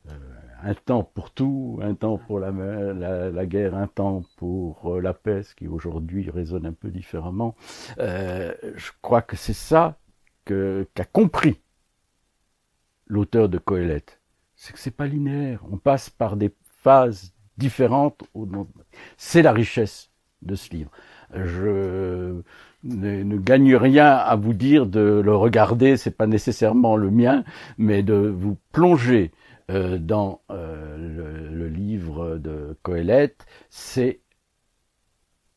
euh, 0.07 0.11
un 0.61 0.73
temps 0.75 1.03
pour 1.03 1.31
tout, 1.31 1.79
un 1.81 1.95
temps 1.95 2.17
pour 2.17 2.39
la, 2.39 2.51
la, 2.51 3.31
la 3.31 3.45
guerre, 3.45 3.75
un 3.75 3.87
temps 3.87 4.23
pour 4.37 5.01
la 5.01 5.13
paix, 5.13 5.43
ce 5.43 5.55
qui 5.55 5.67
aujourd'hui 5.67 6.29
résonne 6.29 6.65
un 6.65 6.73
peu 6.73 6.89
différemment. 6.91 7.55
je 7.97 8.91
crois 9.01 9.21
que 9.21 9.35
c'est 9.35 9.53
ça 9.53 9.97
qu'a 10.45 11.05
compris 11.11 11.61
l'auteur 13.07 13.49
de 13.49 13.57
Coëlette, 13.57 14.21
c'est 14.55 14.73
que 14.73 14.79
c'est 14.79 14.91
pas 14.91 15.07
linéaire. 15.07 15.61
On 15.71 15.77
passe 15.77 16.09
par 16.09 16.37
des 16.37 16.53
phases 16.81 17.33
différentes. 17.57 18.23
C'est 19.17 19.41
la 19.41 19.51
richesse 19.51 20.11
de 20.41 20.55
ce 20.55 20.69
livre. 20.71 20.91
Je 21.33 22.41
ne, 22.85 23.37
gagne 23.37 23.75
rien 23.75 24.07
à 24.07 24.35
vous 24.35 24.53
dire 24.53 24.85
de 24.85 25.21
le 25.23 25.35
regarder, 25.35 25.97
c'est 25.97 26.15
pas 26.15 26.27
nécessairement 26.27 26.95
le 26.95 27.11
mien, 27.11 27.43
mais 27.77 28.03
de 28.03 28.13
vous 28.13 28.57
plonger 28.71 29.31
euh, 29.71 29.97
dans 29.97 30.41
euh, 30.51 31.49
le, 31.51 31.67
livre 31.67 32.37
de 32.37 32.77
Coëlette, 32.83 33.45
c'est 33.69 34.19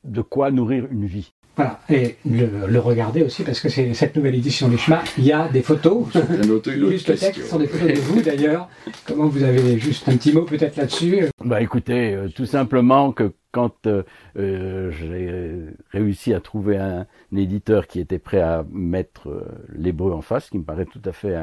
de 0.04 0.22
quoi 0.22 0.50
nourrir 0.50 0.86
une 0.90 1.04
vie. 1.04 1.34
Voilà, 1.56 1.80
et 1.90 2.16
le, 2.24 2.78
regarder 2.78 3.22
aussi, 3.22 3.42
parce 3.42 3.60
que 3.60 3.68
c'est 3.68 3.92
cette 3.92 4.16
nouvelle 4.16 4.36
édition 4.36 4.68
du 4.68 4.78
chemin, 4.78 5.00
il 5.18 5.24
y 5.24 5.32
a 5.32 5.48
des 5.48 5.60
photos. 5.60 6.06
juste 6.12 7.08
le 7.08 7.16
texte, 7.16 7.44
sont 7.44 7.58
des 7.58 7.66
photos 7.66 7.88
de 7.88 8.00
vous 8.00 8.22
d'ailleurs. 8.22 8.68
Comment 9.04 9.26
vous 9.26 9.42
avez 9.42 9.76
juste 9.78 10.08
un 10.08 10.16
petit 10.16 10.32
mot 10.32 10.42
peut-être 10.42 10.76
là-dessus? 10.76 11.26
Bah 11.44 11.60
écoutez, 11.60 12.14
euh, 12.14 12.28
tout 12.28 12.46
simplement 12.46 13.12
que 13.12 13.32
quand 13.52 13.86
euh, 13.86 14.02
euh, 14.36 14.90
j'ai 14.90 15.66
réussi 15.90 16.34
à 16.34 16.40
trouver 16.40 16.76
un, 16.76 17.06
éditeur 17.34 17.86
qui 17.86 18.00
était 18.00 18.18
prêt 18.18 18.40
à 18.40 18.64
mettre 18.70 19.46
l'hébreu 19.68 20.12
en 20.12 20.22
face, 20.22 20.50
qui 20.50 20.58
me 20.58 20.64
paraît 20.64 20.86
tout 20.86 21.02
à 21.04 21.12
fait 21.12 21.36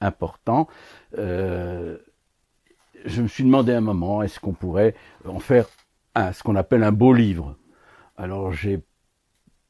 important, 0.00 0.68
je 1.14 1.98
me 3.22 3.28
suis 3.28 3.44
demandé 3.44 3.72
un 3.72 3.80
moment, 3.80 4.22
est-ce 4.22 4.40
qu'on 4.40 4.52
pourrait 4.52 4.94
en 5.24 5.38
faire 5.38 5.66
ce 6.16 6.42
qu'on 6.42 6.56
appelle 6.56 6.82
un 6.82 6.92
beau 6.92 7.12
livre? 7.12 7.56
Alors 8.16 8.52
j'ai 8.52 8.82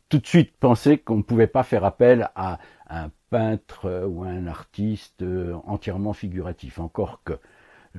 tout 0.09 0.19
de 0.19 0.27
suite 0.27 0.57
pensé 0.59 0.99
qu'on 0.99 1.17
ne 1.17 1.23
pouvait 1.23 1.47
pas 1.47 1.63
faire 1.63 1.85
appel 1.85 2.31
à 2.35 2.59
un 2.89 3.11
peintre 3.31 3.87
euh, 3.87 4.07
ou 4.07 4.23
un 4.25 4.47
artiste 4.47 5.23
euh, 5.23 5.55
entièrement 5.65 6.13
figuratif, 6.13 6.79
encore 6.79 7.23
que 7.25 7.33
euh, 7.33 7.37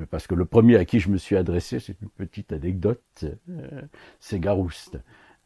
parce 0.05 0.27
que 0.27 0.35
le 0.35 0.45
premier 0.45 0.77
à 0.77 0.85
qui 0.85 0.99
je 0.99 1.09
me 1.09 1.17
suis 1.17 1.35
adressé, 1.35 1.79
c'est 1.79 1.99
une 2.01 2.09
petite 2.09 2.51
anecdote, 2.53 3.25
c'est 4.19 4.39
Garouste. 4.39 4.99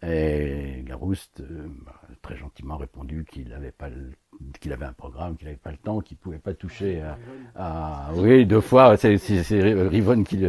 Et 0.04 0.84
Garouste 0.84 1.44
m'a 1.86 1.94
très 2.24 2.36
gentiment 2.36 2.78
répondu 2.78 3.24
qu'il 3.30 3.54
avait 3.54 3.72
pas 3.72 3.90
qu'il 4.60 4.74
avait 4.74 4.86
un 4.86 4.94
programme, 4.94 5.38
qu'il 5.38 5.46
n'avait 5.46 5.60
pas 5.60 5.70
le 5.72 5.78
temps, 5.78 6.02
qu'il 6.02 6.18
pouvait 6.18 6.40
pas 6.40 6.56
toucher 6.56 7.04
à, 7.56 8.10
oui 8.16 8.48
deux 8.48 8.62
fois 8.62 8.98
c'est 8.98 9.18
Rivonne 9.52 10.24
qui, 10.24 10.44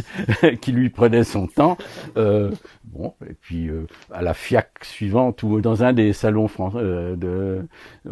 qui 0.62 0.72
lui 0.72 0.88
prenait 0.88 1.24
son 1.24 1.46
temps. 1.46 1.76
Euh, 2.16 2.50
bon 2.84 3.14
et 3.28 3.34
puis 3.34 3.68
euh, 3.68 3.86
à 4.10 4.22
la 4.22 4.32
FIAC 4.32 4.82
suivante 4.84 5.42
ou 5.42 5.60
dans 5.60 5.84
un 5.84 5.92
des 5.92 6.14
salons 6.14 6.48
français 6.48 6.78
euh, 6.78 7.16
de, 7.16 7.68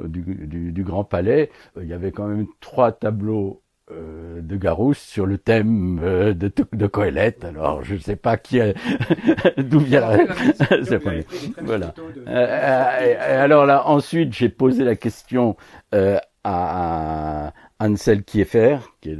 du, 0.06 0.72
du, 0.72 0.84
Grand 0.84 1.04
Palais, 1.04 1.50
il 1.80 1.86
y 1.86 1.94
avait 1.94 2.12
quand 2.12 2.26
même 2.28 2.46
trois 2.60 2.92
tableaux 2.92 3.62
euh, 3.92 4.40
de 4.40 4.56
Garousse 4.56 4.98
sur 4.98 5.26
le 5.26 5.38
thème 5.38 6.00
euh, 6.02 6.34
de, 6.34 6.52
de 6.72 6.86
Coëlette. 6.88 7.44
Alors, 7.44 7.84
je 7.84 7.94
ne 7.94 8.00
sais 8.00 8.16
pas 8.16 8.36
qui 8.36 8.58
d'où 9.58 9.78
vient 9.78 10.00
la... 10.00 10.16
voilà. 11.62 11.94
Euh, 12.26 13.44
alors 13.44 13.64
là, 13.64 13.86
ensuite, 13.86 14.32
j'ai 14.32 14.48
posé 14.48 14.82
la 14.82 14.96
question 14.96 15.56
à 16.42 17.52
Ansel 17.78 18.24
Kiefer, 18.24 18.78
qui 19.00 19.10
est 19.10 19.18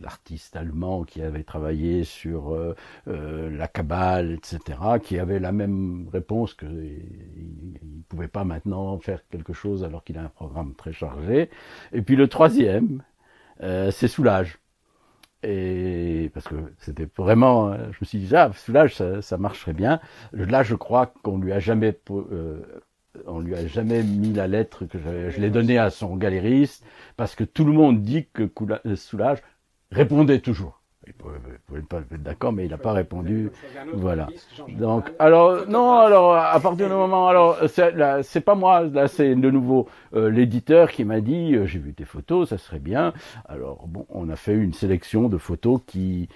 l'artiste 0.00 0.54
allemand 0.54 1.02
qui 1.02 1.20
avait 1.20 1.42
travaillé 1.42 2.04
sur 2.04 2.56
la 3.06 3.68
Kabbale, 3.68 4.32
etc., 4.32 4.78
qui 5.02 5.18
avait 5.18 5.40
la 5.40 5.50
même 5.50 6.08
réponse 6.12 6.54
que 6.54 6.66
il 6.66 7.80
ne 7.82 8.02
pouvait 8.08 8.28
pas 8.28 8.44
maintenant 8.44 8.98
faire 8.98 9.26
quelque 9.28 9.52
chose 9.52 9.82
alors 9.82 10.04
qu'il 10.04 10.18
a 10.18 10.22
un 10.22 10.28
programme 10.28 10.74
très 10.74 10.92
chargé. 10.92 11.50
Et 11.92 12.02
puis 12.02 12.16
le 12.16 12.28
troisième, 12.28 13.02
euh, 13.62 13.90
c'est 13.90 14.08
Soulage. 14.08 14.58
Et 15.42 16.30
parce 16.34 16.46
que 16.46 16.54
c'était 16.78 17.08
vraiment, 17.16 17.72
euh, 17.72 17.78
je 17.92 17.98
me 18.00 18.04
suis 18.06 18.18
dit 18.18 18.36
ah 18.36 18.52
Soulage 18.54 18.94
ça, 18.96 19.22
ça 19.22 19.38
marcherait 19.38 19.72
bien. 19.72 20.00
Là 20.32 20.62
je 20.62 20.74
crois 20.74 21.06
qu'on 21.22 21.38
lui 21.38 21.52
a 21.52 21.58
jamais 21.58 21.98
euh, 22.10 22.62
on 23.26 23.40
lui 23.40 23.54
a 23.54 23.66
jamais 23.66 24.02
mis 24.02 24.32
la 24.32 24.46
lettre 24.46 24.86
que 24.86 24.98
je 24.98 25.40
l'ai 25.40 25.50
donnée 25.50 25.78
à 25.78 25.90
son 25.90 26.16
galériste 26.16 26.84
parce 27.16 27.34
que 27.34 27.44
tout 27.44 27.64
le 27.64 27.72
monde 27.72 28.02
dit 28.02 28.28
que 28.32 28.50
Soulage 28.94 29.38
répondait 29.90 30.40
toujours. 30.40 30.81
Il 31.12 31.58
pouvait, 31.58 31.82
pas 31.82 31.98
être 31.98 32.22
d'accord, 32.22 32.52
mais 32.52 32.64
il 32.64 32.70
n'a 32.70 32.78
pas 32.78 32.92
répondu. 32.92 33.50
Voilà. 33.94 34.28
Donc, 34.68 35.10
alors, 35.18 35.66
non, 35.68 35.92
alors, 35.92 36.34
à 36.34 36.58
partir 36.60 36.88
du 36.88 36.94
moment, 36.94 37.28
alors, 37.28 37.58
c'est 37.68 38.40
pas 38.40 38.54
moi, 38.54 38.82
là, 38.82 39.08
c'est 39.08 39.34
de 39.34 39.50
nouveau 39.50 39.88
euh, 40.14 40.30
l'éditeur 40.30 40.90
qui 40.90 41.04
m'a 41.04 41.20
dit, 41.20 41.54
euh, 41.54 41.66
j'ai 41.66 41.78
vu 41.78 41.94
tes 41.94 42.04
photos, 42.04 42.48
ça 42.48 42.58
serait 42.58 42.78
bien. 42.78 43.12
Alors, 43.48 43.86
bon, 43.86 44.06
on 44.08 44.28
a 44.28 44.36
fait 44.36 44.54
une 44.54 44.72
sélection 44.72 45.28
de 45.28 45.38
photos 45.38 45.80
qui 45.86 46.28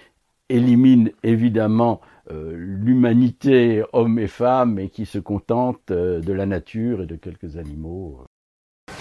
élimine 0.49 1.11
évidemment 1.23 2.01
euh, 2.31 2.53
l'humanité, 2.55 3.83
hommes 3.93 4.19
et 4.19 4.27
femmes, 4.27 4.79
et 4.79 4.89
qui 4.89 5.05
se 5.05 5.19
contente 5.19 5.91
de 5.91 6.33
la 6.33 6.45
nature 6.45 7.01
et 7.01 7.05
de 7.05 7.15
quelques 7.15 7.57
animaux. 7.57 8.19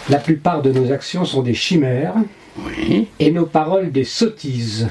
La 0.08 0.18
plupart 0.18 0.62
de 0.62 0.72
nos 0.72 0.92
actions 0.92 1.24
sont 1.24 1.42
des 1.42 1.54
chimères, 1.54 2.14
oui. 2.64 3.08
et 3.18 3.30
nos 3.30 3.46
paroles 3.46 3.90
des 3.90 4.04
sottises. 4.04 4.88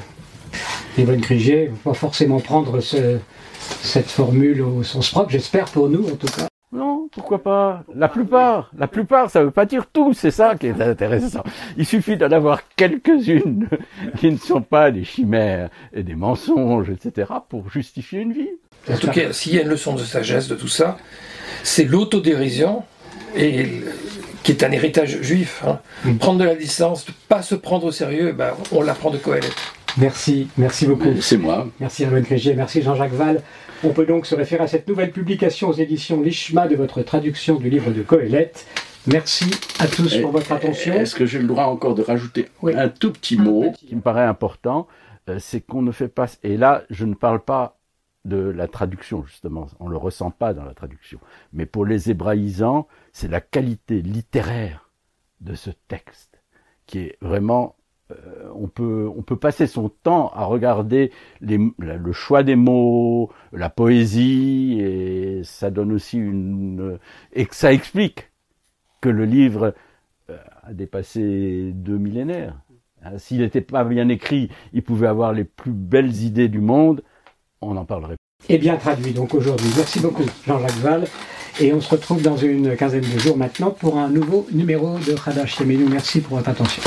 Yvonne 0.97 1.21
Crigier, 1.21 1.69
ne 1.69 1.75
pas 1.75 1.93
forcément 1.93 2.39
prendre 2.39 2.79
cette 2.79 4.09
formule 4.09 4.61
au 4.61 4.83
sens 4.83 5.11
propre, 5.11 5.31
j'espère 5.31 5.65
pour 5.65 5.89
nous 5.89 6.07
en 6.07 6.15
tout 6.15 6.27
cas. 6.27 6.47
Non, 6.71 7.07
pourquoi 7.11 7.41
pas? 7.41 7.83
La 7.95 8.09
plupart, 8.09 8.69
la 8.77 8.87
plupart, 8.87 9.29
ça 9.29 9.43
veut 9.43 9.51
pas 9.51 9.65
dire 9.65 9.85
tout, 9.91 10.13
c'est 10.13 10.31
ça 10.31 10.55
qui 10.55 10.67
est 10.67 10.81
intéressant. 10.81 11.43
Il 11.77 11.85
suffit 11.85 12.17
d'en 12.17 12.31
avoir 12.31 12.63
quelques-unes 12.75 13.69
qui 14.17 14.29
ne 14.29 14.37
sont 14.37 14.61
pas 14.61 14.91
des 14.91 15.05
chimères 15.05 15.69
et 15.93 16.03
des 16.03 16.15
mensonges, 16.15 16.89
etc., 16.89 17.31
pour 17.47 17.69
justifier 17.69 18.19
une 18.19 18.33
vie. 18.33 18.49
En 18.91 18.97
tout 18.97 19.09
cas, 19.09 19.31
s'il 19.31 19.55
y 19.55 19.59
a 19.59 19.61
une 19.61 19.69
leçon 19.69 19.93
de 19.93 20.03
sagesse 20.03 20.47
de 20.47 20.55
tout 20.55 20.67
ça, 20.67 20.97
c'est 21.63 21.85
l'autodérision 21.85 22.83
et 23.35 23.81
qui 24.43 24.51
est 24.51 24.63
un 24.63 24.71
héritage 24.71 25.21
juif. 25.21 25.63
Hein. 25.65 25.79
Mm. 26.03 26.17
Prendre 26.17 26.39
de 26.39 26.45
la 26.45 26.55
distance, 26.55 27.05
pas 27.27 27.41
se 27.41 27.55
prendre 27.55 27.85
au 27.85 27.91
sérieux, 27.91 28.33
ben, 28.33 28.53
on 28.71 28.81
l'apprend 28.81 29.11
de 29.11 29.17
Coëlette. 29.17 29.55
Merci, 29.97 30.49
merci 30.57 30.87
beaucoup. 30.87 31.21
C'est 31.21 31.37
moi. 31.37 31.67
Merci 31.79 32.03
Herman 32.03 32.23
Crégier, 32.23 32.53
merci 32.53 32.81
Jean-Jacques 32.81 33.13
Val. 33.13 33.41
On 33.83 33.89
peut 33.89 34.05
donc 34.05 34.25
se 34.25 34.35
référer 34.35 34.63
à 34.63 34.67
cette 34.67 34.87
nouvelle 34.87 35.11
publication 35.11 35.69
aux 35.69 35.73
éditions 35.73 36.21
Lishma 36.21 36.67
de 36.67 36.75
votre 36.75 37.01
traduction 37.01 37.55
du 37.55 37.69
livre 37.69 37.91
de 37.91 38.01
Coëlette, 38.01 38.65
Merci 39.07 39.45
à 39.79 39.87
tous 39.87 40.17
pour 40.17 40.31
votre 40.31 40.51
attention. 40.51 40.93
Est-ce 40.95 41.13
que 41.13 41.27
j'ai 41.27 41.37
le 41.37 41.47
droit 41.47 41.65
encore 41.65 41.93
de 41.93 42.01
rajouter 42.01 42.49
un 42.63 42.89
tout 42.89 43.11
petit 43.11 43.37
mot 43.37 43.71
qui 43.71 43.95
me 43.95 44.01
paraît 44.01 44.25
important 44.25 44.87
euh, 45.29 45.37
C'est 45.37 45.61
qu'on 45.61 45.83
ne 45.83 45.91
fait 45.91 46.07
pas. 46.07 46.25
Et 46.41 46.57
là, 46.57 46.83
je 46.89 47.05
ne 47.05 47.13
parle 47.13 47.43
pas 47.43 47.77
de 48.23 48.37
la 48.37 48.67
traduction, 48.67 49.23
justement. 49.23 49.67
On 49.79 49.85
ne 49.85 49.91
le 49.91 49.97
ressent 49.97 50.31
pas 50.31 50.55
dans 50.55 50.63
la 50.63 50.73
traduction. 50.73 51.19
Mais 51.53 51.67
pour 51.67 51.85
les 51.85 52.09
hébraïsants, 52.09 52.87
c'est 53.13 53.27
la 53.27 53.41
qualité 53.41 54.01
littéraire 54.01 54.89
de 55.39 55.53
ce 55.53 55.69
texte 55.87 56.41
qui 56.87 56.99
est 56.99 57.17
vraiment 57.21 57.75
on 58.56 58.68
peut 58.68 59.10
on 59.16 59.22
peut 59.22 59.36
passer 59.36 59.68
son 59.68 59.89
temps 59.89 60.32
à 60.34 60.45
regarder 60.45 61.12
les, 61.41 61.60
le 61.78 62.12
choix 62.12 62.43
des 62.43 62.56
mots, 62.56 63.32
la 63.51 63.70
poésie 63.70 64.78
et 64.80 65.41
ça 65.43 65.72
donne 65.72 65.91
aussi 65.91 66.18
une 66.18 66.97
et 67.34 67.47
ça 67.51 67.74
explique 67.74 68.32
que 69.01 69.10
le 69.10 69.26
livre 69.26 69.74
euh, 70.30 70.38
a 70.64 70.74
dépassé 70.74 71.72
deux 71.74 71.97
millénaires. 71.97 72.60
Hein, 73.03 73.18
s'il 73.18 73.41
n'était 73.41 73.62
pas 73.62 73.84
bien 73.84 74.10
écrit, 74.10 74.49
il 74.74 74.84
pouvait 74.84 75.08
avoir 75.08 75.34
les 75.34 75.43
plus 75.43 75.72
belles 75.72 76.16
idées 76.24 76.47
du 76.47 76.62
monde. 76.62 77.03
On 77.62 77.78
en 77.78 77.86
parlerait. 77.86 78.16
Et 78.49 78.58
bien 78.58 78.78
traduit 78.78 79.14
donc 79.14 79.34
aujourd'hui. 79.34 79.70
Merci 79.76 79.99
beaucoup 79.99 80.26
Jean-Jacques 80.45 80.78
Val. 80.78 81.06
Et 81.60 81.72
on 81.72 81.80
se 81.80 81.89
retrouve 81.89 82.22
dans 82.22 82.36
une 82.36 82.76
quinzaine 82.76 83.01
de 83.01 83.20
jours 83.20 83.38
maintenant 83.38 83.72
pour 83.72 83.97
un 83.97 84.10
nouveau 84.10 84.45
numéro 84.51 84.97
de 84.99 85.14
Khadash 85.14 85.60
Yemenu. 85.60 85.86
Merci 85.86 86.20
pour 86.20 86.38
votre 86.38 86.49
attention. 86.49 86.84